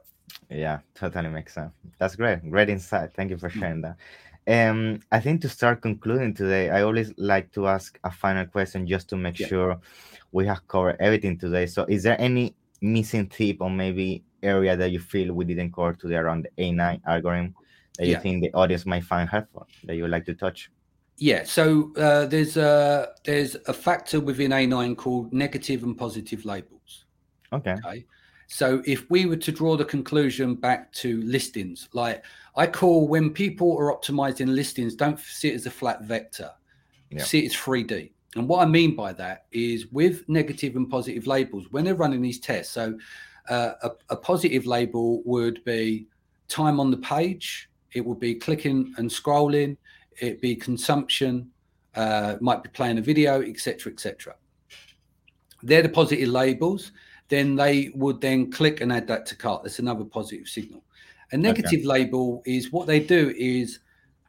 Yeah, 0.49 0.79
totally 0.95 1.29
makes 1.29 1.55
sense. 1.55 1.73
That's 1.99 2.17
great. 2.17 2.49
Great 2.51 2.69
insight. 2.71 3.13
Thank 3.15 3.31
you 3.31 3.37
for 3.39 3.51
Mm. 3.51 3.61
sharing 3.61 3.81
that. 3.83 3.97
Um, 4.47 5.01
I 5.13 5.21
think 5.21 5.43
to 5.43 5.49
start 5.49 5.83
concluding 5.83 6.35
today, 6.35 6.71
I 6.71 6.83
always 6.83 7.13
like 7.19 7.53
to 7.53 7.69
ask 7.69 7.99
a 8.03 8.11
final 8.11 8.47
question 8.47 8.87
just 8.87 9.09
to 9.11 9.17
make 9.17 9.39
Yeah. 9.39 9.47
sure 9.49 9.81
we 10.33 10.47
have 10.47 10.67
covered 10.67 10.97
everything 10.99 11.37
today. 11.39 11.67
So, 11.67 11.85
is 11.85 12.03
there 12.03 12.17
any 12.21 12.55
missing 12.81 13.29
tip 13.29 13.59
or 13.61 13.71
maybe 13.71 14.25
area 14.43 14.77
that 14.77 14.91
you 14.91 15.01
feel 15.01 15.33
we 15.33 15.45
didn't 15.45 15.73
cover 15.73 15.93
today 15.95 16.17
around 16.17 16.47
the 16.47 16.63
A9 16.63 17.01
algorithm 17.07 17.55
that 17.99 18.07
you 18.07 18.19
think 18.21 18.43
the 18.43 18.53
audience 18.55 18.87
might 18.87 19.05
find 19.05 19.29
helpful 19.29 19.67
that 19.85 19.95
you 19.97 20.03
would 20.03 20.11
like 20.11 20.25
to 20.27 20.35
touch? 20.35 20.71
Yeah, 21.17 21.45
so 21.45 21.93
uh, 21.97 22.25
there's 22.27 22.57
a 22.57 23.11
there's 23.25 23.55
a 23.67 23.75
factor 23.75 24.21
within 24.21 24.53
A9 24.53 24.97
called 24.97 25.33
negative 25.33 25.83
and 25.83 25.97
positive 25.97 26.45
labels. 26.47 27.05
Okay. 27.53 27.73
Okay, 27.73 28.07
so 28.49 28.83
if 28.87 29.09
we 29.11 29.27
were 29.27 29.37
to 29.37 29.53
draw 29.53 29.77
the 29.77 29.85
conclusion 29.85 30.55
back 30.55 30.93
to 30.95 31.21
listings, 31.23 31.89
like 31.93 32.25
I 32.57 32.67
call 32.67 33.07
when 33.07 33.31
people 33.31 33.77
are 33.79 33.95
optimizing 33.95 34.49
listings, 34.49 34.95
don't 34.95 35.19
see 35.19 35.51
it 35.51 35.55
as 35.55 35.67
a 35.67 35.71
flat 35.71 36.03
vector, 36.05 36.51
Yeah. 37.11 37.23
see 37.23 37.41
it 37.41 37.47
as 37.47 37.55
3D. 37.55 38.13
And 38.37 38.49
what 38.49 38.63
I 38.63 38.67
mean 38.67 38.95
by 38.95 39.13
that 39.15 39.47
is 39.53 39.89
with 39.89 40.29
negative 40.29 40.77
and 40.77 40.89
positive 40.89 41.27
labels, 41.27 41.71
when 41.71 41.85
they're 41.85 41.95
running 41.95 42.23
these 42.23 42.41
tests, 42.41 42.73
so 42.73 42.97
uh, 43.49 43.73
a, 43.83 43.91
a 44.11 44.17
positive 44.17 44.67
label 44.67 45.23
would 45.25 45.65
be 45.65 46.07
time 46.49 46.81
on 46.81 46.91
the 46.91 46.97
page, 46.99 47.71
it 47.93 48.05
would 48.05 48.21
be 48.21 48.35
clicking 48.35 48.95
and 48.99 49.11
scrolling, 49.11 49.77
it'd 50.21 50.41
be 50.41 50.55
consumption, 50.55 51.51
uh, 51.95 52.37
might 52.41 52.63
be 52.63 52.69
playing 52.69 52.99
a 52.99 53.03
video, 53.03 53.43
etc., 53.43 53.93
etc. 53.93 54.35
They're 55.63 55.83
the 55.83 55.89
positive 55.89 56.29
labels. 56.29 56.93
Then 57.29 57.55
they 57.55 57.91
would 57.95 58.21
then 58.21 58.51
click 58.51 58.81
and 58.81 58.93
add 58.93 59.07
that 59.07 59.25
to 59.27 59.37
cart. 59.37 59.63
That's 59.63 59.79
another 59.79 60.05
positive 60.05 60.49
signal. 60.49 60.83
A 61.33 61.37
negative 61.37 61.81
okay. 61.81 61.87
label 61.87 62.43
is 62.45 62.73
what 62.73 62.89
they 62.89 62.99
do 62.99 63.33
is 63.37 63.79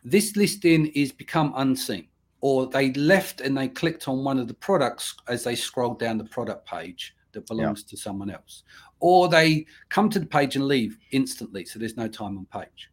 this 0.04 0.36
listing 0.36 0.88
is 0.88 1.12
become 1.12 1.54
unseen, 1.56 2.08
or 2.42 2.68
they 2.68 2.94
left 2.94 3.42
and 3.42 3.58
they 3.58 3.68
clicked 3.68 4.08
on 4.08 4.24
one 4.24 4.38
of 4.38 4.48
the 4.48 4.54
products 4.54 5.16
as 5.28 5.44
they 5.44 5.56
scrolled 5.56 6.00
down 6.00 6.20
the 6.20 6.26
product 6.26 6.68
page 6.68 7.16
that 7.32 7.48
belongs 7.48 7.84
yeah. 7.86 7.90
to 7.92 7.98
someone 7.98 8.30
else, 8.30 8.64
or 9.02 9.28
they 9.28 9.66
come 9.90 10.10
to 10.10 10.20
the 10.20 10.26
page 10.26 10.56
and 10.56 10.68
leave 10.68 10.98
instantly, 11.12 11.66
so 11.66 11.78
there's 11.78 11.98
no 11.98 12.08
time 12.08 12.38
on 12.38 12.46
page. 12.46 12.90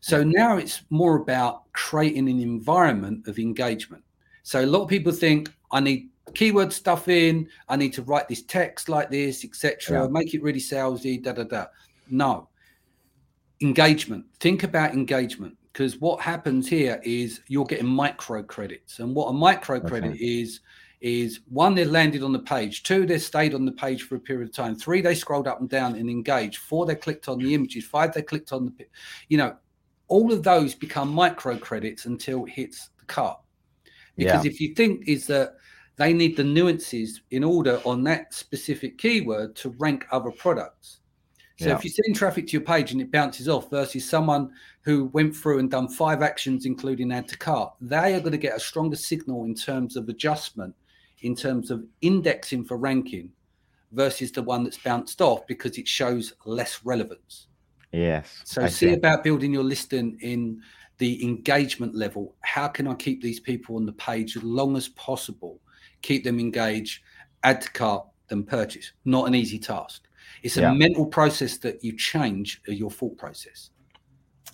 So 0.00 0.22
now 0.22 0.56
it's 0.56 0.82
more 0.90 1.16
about 1.16 1.70
creating 1.72 2.28
an 2.28 2.40
environment 2.40 3.26
of 3.26 3.38
engagement. 3.38 4.02
So 4.42 4.64
a 4.64 4.66
lot 4.66 4.82
of 4.82 4.88
people 4.88 5.12
think 5.12 5.52
I 5.72 5.80
need 5.80 6.08
keyword 6.34 6.72
stuff 6.72 7.08
in, 7.08 7.48
I 7.68 7.76
need 7.76 7.92
to 7.94 8.02
write 8.02 8.28
this 8.28 8.42
text 8.42 8.88
like 8.88 9.10
this, 9.10 9.44
etc. 9.44 10.02
Yeah. 10.02 10.08
Make 10.08 10.32
it 10.34 10.42
really 10.42 10.60
salesy, 10.60 11.22
da 11.22 11.32
da 11.32 11.44
da. 11.44 11.66
No, 12.08 12.48
engagement. 13.60 14.24
Think 14.40 14.62
about 14.62 14.94
engagement 14.94 15.56
because 15.72 15.98
what 15.98 16.20
happens 16.20 16.68
here 16.68 17.00
is 17.04 17.40
you're 17.48 17.64
getting 17.64 17.86
micro 17.86 18.42
credits, 18.42 19.00
and 19.00 19.14
what 19.14 19.26
a 19.26 19.32
micro 19.32 19.80
credit 19.80 20.12
okay. 20.12 20.24
is 20.24 20.60
is 21.00 21.40
one 21.48 21.74
they 21.74 21.84
landed 21.84 22.22
on 22.22 22.32
the 22.32 22.38
page, 22.38 22.82
two 22.82 23.06
they 23.06 23.18
stayed 23.18 23.54
on 23.54 23.64
the 23.64 23.72
page 23.72 24.02
for 24.02 24.16
a 24.16 24.20
period 24.20 24.48
of 24.48 24.54
time, 24.54 24.76
three 24.76 25.00
they 25.00 25.14
scrolled 25.14 25.48
up 25.48 25.60
and 25.60 25.70
down 25.70 25.94
and 25.94 26.10
engaged, 26.10 26.58
four 26.58 26.84
they 26.84 26.94
clicked 26.94 27.28
on 27.28 27.38
the 27.38 27.54
images, 27.54 27.84
five 27.84 28.12
they 28.12 28.22
clicked 28.22 28.52
on 28.52 28.66
the, 28.66 28.86
you 29.28 29.38
know, 29.38 29.56
all 30.08 30.32
of 30.32 30.42
those 30.42 30.74
become 30.74 31.08
micro 31.08 31.56
credits 31.56 32.04
until 32.04 32.44
it 32.44 32.50
hits 32.50 32.90
the 32.98 33.04
cart. 33.06 33.40
Because 34.16 34.44
yeah. 34.44 34.50
if 34.50 34.60
you 34.60 34.74
think 34.74 35.08
is 35.08 35.26
that 35.28 35.54
they 35.96 36.12
need 36.12 36.36
the 36.36 36.44
nuances 36.44 37.20
in 37.30 37.44
order 37.44 37.80
on 37.84 38.02
that 38.04 38.32
specific 38.34 38.98
keyword 38.98 39.54
to 39.56 39.70
rank 39.78 40.06
other 40.10 40.30
products. 40.30 41.00
So 41.58 41.68
yeah. 41.68 41.76
if 41.76 41.84
you 41.84 41.90
send 41.90 42.16
traffic 42.16 42.46
to 42.46 42.52
your 42.54 42.62
page 42.62 42.92
and 42.92 43.02
it 43.02 43.12
bounces 43.12 43.46
off 43.46 43.68
versus 43.68 44.08
someone 44.08 44.50
who 44.80 45.06
went 45.06 45.36
through 45.36 45.58
and 45.58 45.70
done 45.70 45.88
five 45.88 46.22
actions, 46.22 46.64
including 46.64 47.12
add 47.12 47.28
to 47.28 47.36
cart, 47.36 47.74
they 47.82 48.14
are 48.14 48.20
going 48.20 48.32
to 48.32 48.38
get 48.38 48.56
a 48.56 48.60
stronger 48.60 48.96
signal 48.96 49.44
in 49.44 49.54
terms 49.54 49.94
of 49.94 50.08
adjustment, 50.08 50.74
in 51.22 51.34
terms 51.34 51.70
of 51.70 51.84
indexing 52.00 52.64
for 52.64 52.76
ranking 52.76 53.30
versus 53.92 54.30
the 54.32 54.42
one 54.42 54.64
that's 54.64 54.78
bounced 54.78 55.20
off 55.20 55.46
because 55.46 55.78
it 55.78 55.88
shows 55.88 56.34
less 56.44 56.84
relevance. 56.84 57.48
Yes. 57.92 58.40
So 58.44 58.62
I 58.62 58.68
see, 58.68 58.92
about 58.92 59.24
building 59.24 59.52
your 59.52 59.64
listing 59.64 60.16
in 60.20 60.62
the 60.98 61.24
engagement 61.24 61.94
level. 61.94 62.36
How 62.42 62.68
can 62.68 62.86
I 62.86 62.94
keep 62.94 63.22
these 63.22 63.40
people 63.40 63.76
on 63.76 63.86
the 63.86 63.92
page 63.92 64.36
as 64.36 64.42
long 64.42 64.76
as 64.76 64.88
possible? 64.88 65.58
Keep 66.02 66.24
them 66.24 66.38
engaged, 66.38 67.02
add 67.42 67.62
to 67.62 67.70
cart, 67.72 68.06
then 68.28 68.44
purchase. 68.44 68.92
Not 69.04 69.26
an 69.26 69.34
easy 69.34 69.58
task. 69.58 70.02
It's 70.42 70.58
a 70.58 70.62
yeah. 70.62 70.72
mental 70.72 71.06
process 71.06 71.56
that 71.58 71.82
you 71.82 71.96
change 71.96 72.60
uh, 72.68 72.72
your 72.72 72.90
thought 72.90 73.16
process. 73.16 73.70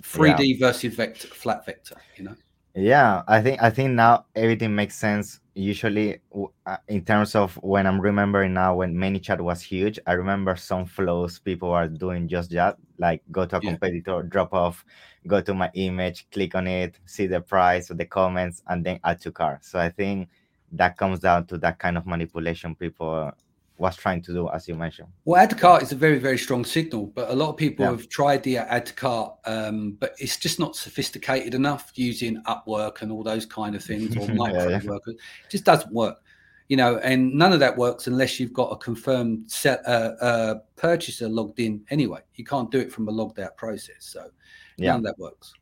3D 0.02 0.38
yeah. 0.40 0.66
versus 0.66 0.94
vector, 0.94 1.28
flat 1.28 1.66
vector, 1.66 1.96
you 2.16 2.24
know? 2.24 2.36
Yeah, 2.78 3.22
I 3.26 3.40
think 3.40 3.62
I 3.62 3.70
think 3.70 3.92
now 3.92 4.26
everything 4.34 4.74
makes 4.74 4.96
sense. 4.96 5.40
Usually, 5.54 6.20
uh, 6.66 6.76
in 6.88 7.06
terms 7.06 7.34
of 7.34 7.54
when 7.62 7.86
I'm 7.86 7.98
remembering 7.98 8.52
now, 8.52 8.76
when 8.76 8.94
ManyChat 8.94 9.40
was 9.40 9.62
huge, 9.62 9.98
I 10.06 10.12
remember 10.12 10.56
some 10.56 10.84
flows 10.84 11.38
people 11.38 11.70
are 11.70 11.88
doing 11.88 12.28
just 12.28 12.50
that, 12.50 12.76
like 12.98 13.22
go 13.32 13.46
to 13.46 13.56
a 13.56 13.60
yeah. 13.62 13.70
competitor, 13.70 14.22
drop 14.24 14.52
off, 14.52 14.84
go 15.26 15.40
to 15.40 15.54
my 15.54 15.70
image, 15.72 16.28
click 16.30 16.54
on 16.54 16.66
it, 16.66 17.00
see 17.06 17.26
the 17.26 17.40
price, 17.40 17.88
of 17.88 17.96
the 17.96 18.04
comments, 18.04 18.62
and 18.68 18.84
then 18.84 19.00
add 19.04 19.22
to 19.22 19.32
cart. 19.32 19.64
So 19.64 19.78
I 19.78 19.88
think 19.88 20.28
that 20.72 20.98
comes 20.98 21.20
down 21.20 21.46
to 21.46 21.58
that 21.58 21.78
kind 21.78 21.96
of 21.96 22.06
manipulation 22.06 22.74
people 22.74 23.32
was 23.78 23.96
trying 23.96 24.22
to 24.22 24.32
do, 24.32 24.48
as 24.48 24.66
you 24.68 24.74
mentioned. 24.74 25.08
Well, 25.24 25.40
add 25.40 25.50
to 25.50 25.56
cart 25.56 25.82
is 25.82 25.92
a 25.92 25.96
very, 25.96 26.18
very 26.18 26.38
strong 26.38 26.64
signal, 26.64 27.06
but 27.06 27.30
a 27.30 27.34
lot 27.34 27.50
of 27.50 27.56
people 27.56 27.84
yeah. 27.84 27.90
have 27.90 28.08
tried 28.08 28.42
the 28.42 28.58
add 28.58 28.86
to 28.86 28.94
cart, 28.94 29.34
um, 29.44 29.92
but 29.92 30.14
it's 30.18 30.36
just 30.36 30.58
not 30.58 30.76
sophisticated 30.76 31.54
enough 31.54 31.92
using 31.94 32.42
Upwork 32.44 33.02
and 33.02 33.12
all 33.12 33.22
those 33.22 33.44
kind 33.44 33.74
of 33.74 33.84
things 33.84 34.16
or 34.16 34.28
micro 34.34 34.68
yeah, 34.68 34.80
yeah. 34.82 34.90
workers. 34.90 35.14
It 35.14 35.50
just 35.50 35.64
doesn't 35.64 35.92
work, 35.92 36.22
you 36.68 36.76
know, 36.76 36.98
and 36.98 37.34
none 37.34 37.52
of 37.52 37.60
that 37.60 37.76
works 37.76 38.06
unless 38.06 38.40
you've 38.40 38.52
got 38.52 38.70
a 38.70 38.76
confirmed 38.76 39.50
set 39.50 39.86
uh, 39.86 40.14
uh, 40.20 40.54
purchaser 40.76 41.28
logged 41.28 41.60
in 41.60 41.84
anyway. 41.90 42.20
You 42.34 42.44
can't 42.44 42.70
do 42.70 42.78
it 42.78 42.92
from 42.92 43.08
a 43.08 43.10
logged 43.10 43.38
out 43.40 43.56
process, 43.56 43.96
so 44.00 44.30
yeah. 44.76 44.92
none 44.92 44.98
of 44.98 45.04
that 45.04 45.18
works. 45.18 45.52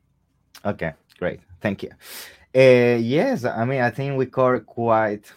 Okay, 0.63 0.93
great, 1.19 1.41
thank 1.61 1.83
you. 1.83 1.89
Uh, 2.55 2.95
yes, 2.97 3.43
I 3.43 3.65
mean, 3.65 3.81
I 3.81 3.89
think 3.89 4.17
we 4.17 4.25
covered 4.25 4.65
quite 4.65 5.29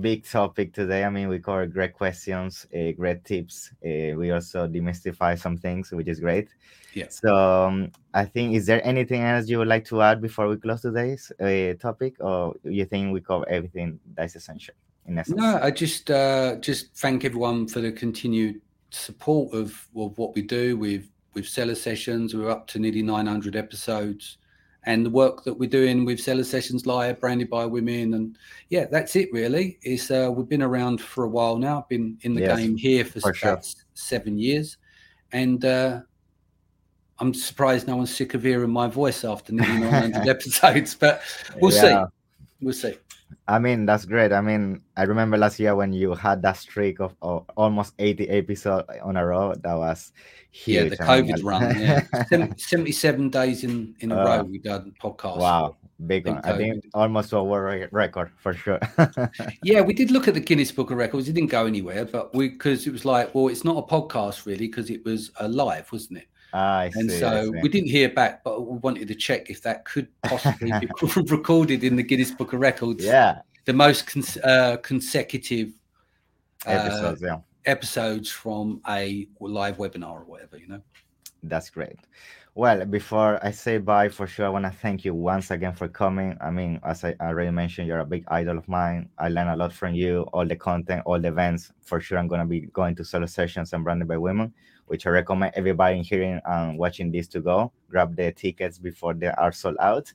big 0.00 0.24
topic 0.24 0.72
today. 0.72 1.04
I 1.04 1.10
mean, 1.10 1.28
we 1.28 1.38
cover 1.38 1.66
great 1.66 1.94
questions, 1.94 2.66
uh, 2.74 2.92
great 2.92 3.24
tips. 3.24 3.70
Uh, 3.84 4.16
we 4.16 4.30
also 4.30 4.68
demystify 4.68 5.38
some 5.38 5.56
things, 5.56 5.90
which 5.90 6.08
is 6.08 6.20
great. 6.20 6.48
Yeah. 6.94 7.06
So 7.08 7.34
um, 7.34 7.92
I 8.14 8.24
think, 8.24 8.54
is 8.54 8.66
there 8.66 8.84
anything 8.84 9.22
else 9.22 9.48
you 9.48 9.58
would 9.58 9.68
like 9.68 9.84
to 9.86 10.02
add 10.02 10.20
before 10.20 10.48
we 10.48 10.56
close 10.56 10.82
today's 10.82 11.32
uh, 11.40 11.74
topic, 11.80 12.16
or 12.20 12.54
you 12.64 12.84
think 12.84 13.12
we 13.12 13.20
cover 13.20 13.48
everything 13.48 14.00
that's 14.14 14.36
essential? 14.36 14.74
In 15.06 15.18
essence? 15.18 15.36
No, 15.36 15.58
I 15.62 15.70
just 15.70 16.10
uh, 16.10 16.56
just 16.56 16.94
thank 16.94 17.24
everyone 17.24 17.66
for 17.66 17.80
the 17.80 17.92
continued 17.92 18.60
support 18.90 19.54
of, 19.54 19.88
of 19.96 20.18
what 20.18 20.34
we 20.34 20.42
do 20.42 20.76
with 20.76 21.08
with 21.34 21.46
seller 21.46 21.74
sessions. 21.74 22.34
We're 22.34 22.50
up 22.50 22.66
to 22.68 22.78
nearly 22.78 23.02
900 23.02 23.56
episodes 23.56 24.38
and 24.84 25.04
the 25.04 25.10
work 25.10 25.44
that 25.44 25.54
we're 25.54 25.68
doing 25.68 26.04
with 26.04 26.20
Seller 26.20 26.44
Sessions 26.44 26.86
Live, 26.86 27.20
branded 27.20 27.50
by 27.50 27.66
women, 27.66 28.14
and 28.14 28.38
yeah, 28.68 28.86
that's 28.86 29.14
it 29.16 29.30
really. 29.32 29.78
Is 29.82 30.10
uh, 30.10 30.30
we've 30.34 30.48
been 30.48 30.62
around 30.62 31.00
for 31.00 31.24
a 31.24 31.28
while 31.28 31.56
now. 31.58 31.86
Been 31.88 32.18
in 32.22 32.34
the 32.34 32.42
yes, 32.42 32.58
game 32.58 32.76
here 32.76 33.04
for, 33.04 33.20
for 33.20 33.34
sure. 33.34 33.60
seven 33.94 34.38
years, 34.38 34.78
and 35.32 35.64
uh, 35.64 36.00
I'm 37.18 37.34
surprised 37.34 37.86
no 37.86 37.96
one's 37.96 38.14
sick 38.14 38.34
of 38.34 38.42
hearing 38.42 38.70
my 38.70 38.88
voice 38.88 39.24
after 39.24 39.52
nearly 39.52 39.80
900 39.80 40.28
episodes. 40.28 40.94
But 40.94 41.22
we'll 41.60 41.72
yeah. 41.72 42.04
see. 42.04 42.10
We'll 42.62 42.74
see. 42.74 42.96
I 43.50 43.58
mean, 43.58 43.84
that's 43.84 44.04
great. 44.04 44.32
I 44.32 44.40
mean, 44.40 44.80
I 44.96 45.02
remember 45.02 45.36
last 45.36 45.58
year 45.58 45.74
when 45.74 45.92
you 45.92 46.14
had 46.14 46.40
that 46.42 46.56
streak 46.56 47.00
of, 47.00 47.16
of 47.20 47.46
almost 47.56 47.94
80 47.98 48.28
episodes 48.28 48.88
on 49.02 49.16
a 49.16 49.26
row. 49.26 49.54
That 49.54 49.74
was 49.74 50.12
huge. 50.52 50.84
Yeah, 50.84 50.88
the 50.88 50.96
COVID 50.96 51.34
mean, 51.34 51.44
run. 51.44 51.80
Yeah. 51.80 52.46
77 52.56 53.28
days 53.28 53.64
in, 53.64 53.96
in 53.98 54.12
a 54.12 54.20
uh, 54.20 54.24
row 54.24 54.42
we 54.44 54.58
done 54.58 54.94
podcast. 55.02 55.38
Wow. 55.38 55.76
Big 56.06 56.28
one. 56.28 56.38
I 56.44 56.56
think 56.56 56.84
almost 56.94 57.32
a 57.32 57.42
world 57.42 57.88
record 57.90 58.30
for 58.36 58.54
sure. 58.54 58.78
yeah, 59.64 59.80
we 59.80 59.94
did 59.94 60.12
look 60.12 60.28
at 60.28 60.34
the 60.34 60.40
Guinness 60.40 60.70
Book 60.70 60.92
of 60.92 60.96
Records. 60.96 61.28
It 61.28 61.32
didn't 61.32 61.50
go 61.50 61.66
anywhere, 61.66 62.04
but 62.04 62.32
we 62.32 62.50
because 62.50 62.86
it 62.86 62.92
was 62.92 63.04
like, 63.04 63.34
well, 63.34 63.48
it's 63.48 63.64
not 63.64 63.76
a 63.76 63.82
podcast 63.82 64.46
really 64.46 64.68
because 64.68 64.90
it 64.90 65.04
was 65.04 65.32
a 65.40 65.48
live, 65.48 65.90
wasn't 65.90 66.20
it? 66.20 66.28
Ah, 66.52 66.88
and 66.94 67.10
so 67.10 67.52
we 67.62 67.68
didn't 67.68 67.88
hear 67.88 68.08
back, 68.08 68.42
but 68.42 68.66
we 68.66 68.78
wanted 68.78 69.08
to 69.08 69.14
check 69.14 69.50
if 69.50 69.62
that 69.62 69.84
could 69.84 70.08
possibly 70.22 70.72
be 70.80 70.88
recorded 71.28 71.84
in 71.84 71.96
the 71.96 72.02
Guinness 72.02 72.32
Book 72.32 72.52
of 72.52 72.60
Records. 72.60 73.04
Yeah, 73.04 73.40
the 73.64 73.72
most 73.72 74.06
cons- 74.06 74.38
uh, 74.38 74.78
consecutive 74.82 75.72
uh, 76.66 76.70
episodes, 76.70 77.22
yeah. 77.22 77.38
episodes 77.66 78.30
from 78.30 78.80
a 78.88 79.28
live 79.40 79.76
webinar 79.76 80.14
or 80.14 80.24
whatever. 80.24 80.58
You 80.58 80.68
know, 80.68 80.82
that's 81.44 81.70
great. 81.70 81.96
Well, 82.54 82.84
before 82.84 83.44
I 83.44 83.52
say 83.52 83.78
bye, 83.78 84.08
for 84.08 84.26
sure, 84.26 84.44
I 84.44 84.48
want 84.48 84.64
to 84.64 84.70
thank 84.70 85.04
you 85.04 85.14
once 85.14 85.50
again 85.50 85.72
for 85.72 85.88
coming. 85.88 86.36
I 86.40 86.50
mean, 86.50 86.80
as 86.84 87.04
I 87.04 87.14
already 87.20 87.50
mentioned, 87.50 87.86
you're 87.86 88.00
a 88.00 88.04
big 88.04 88.24
idol 88.28 88.58
of 88.58 88.68
mine. 88.68 89.08
I 89.18 89.28
learn 89.28 89.48
a 89.48 89.56
lot 89.56 89.72
from 89.72 89.94
you, 89.94 90.22
all 90.32 90.44
the 90.44 90.56
content, 90.56 91.02
all 91.06 91.20
the 91.20 91.28
events. 91.28 91.72
For 91.80 92.00
sure, 92.00 92.18
I'm 92.18 92.26
going 92.28 92.40
to 92.40 92.46
be 92.46 92.62
going 92.72 92.96
to 92.96 93.04
Seller 93.04 93.28
Sessions 93.28 93.72
and 93.72 93.84
branded 93.84 94.08
by 94.08 94.18
women 94.18 94.52
which 94.90 95.06
I 95.06 95.10
recommend 95.10 95.52
everybody 95.54 96.02
hearing 96.02 96.40
and 96.44 96.76
watching 96.76 97.12
this 97.12 97.28
to 97.28 97.40
go. 97.40 97.70
Grab 97.88 98.16
the 98.16 98.32
tickets 98.32 98.76
before 98.76 99.14
they 99.14 99.28
are 99.28 99.52
sold 99.52 99.76
out. 99.78 100.12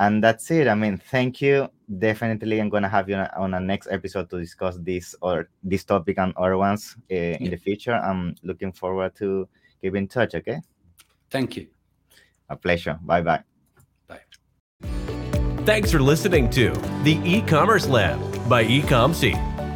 And 0.00 0.24
that's 0.24 0.50
it. 0.50 0.66
I 0.66 0.74
mean, 0.74 0.98
thank 0.98 1.40
you. 1.40 1.68
Definitely, 1.98 2.60
I'm 2.60 2.68
gonna 2.68 2.88
have 2.88 3.08
you 3.08 3.14
on 3.14 3.54
a 3.54 3.60
next 3.60 3.86
episode 3.92 4.28
to 4.30 4.40
discuss 4.40 4.76
this 4.78 5.14
or 5.22 5.48
this 5.62 5.84
topic 5.84 6.18
and 6.18 6.34
other 6.36 6.58
ones 6.58 6.96
uh, 7.12 7.14
in 7.14 7.50
the 7.50 7.56
future. 7.56 7.94
I'm 7.94 8.34
looking 8.42 8.72
forward 8.72 9.14
to 9.16 9.48
keep 9.80 9.94
in 9.94 10.08
touch. 10.08 10.34
Okay. 10.34 10.60
Thank 11.32 11.56
you. 11.56 11.66
A 12.48 12.56
pleasure. 12.56 12.98
Bye 13.02 13.22
bye. 13.22 13.42
Bye. 14.06 14.20
Thanks 15.64 15.90
for 15.90 16.00
listening 16.00 16.50
to 16.50 16.70
the 17.02 17.18
E-commerce 17.24 17.88
Lab 17.88 18.20
by 18.48 18.64
Ecomcy. 18.64 19.34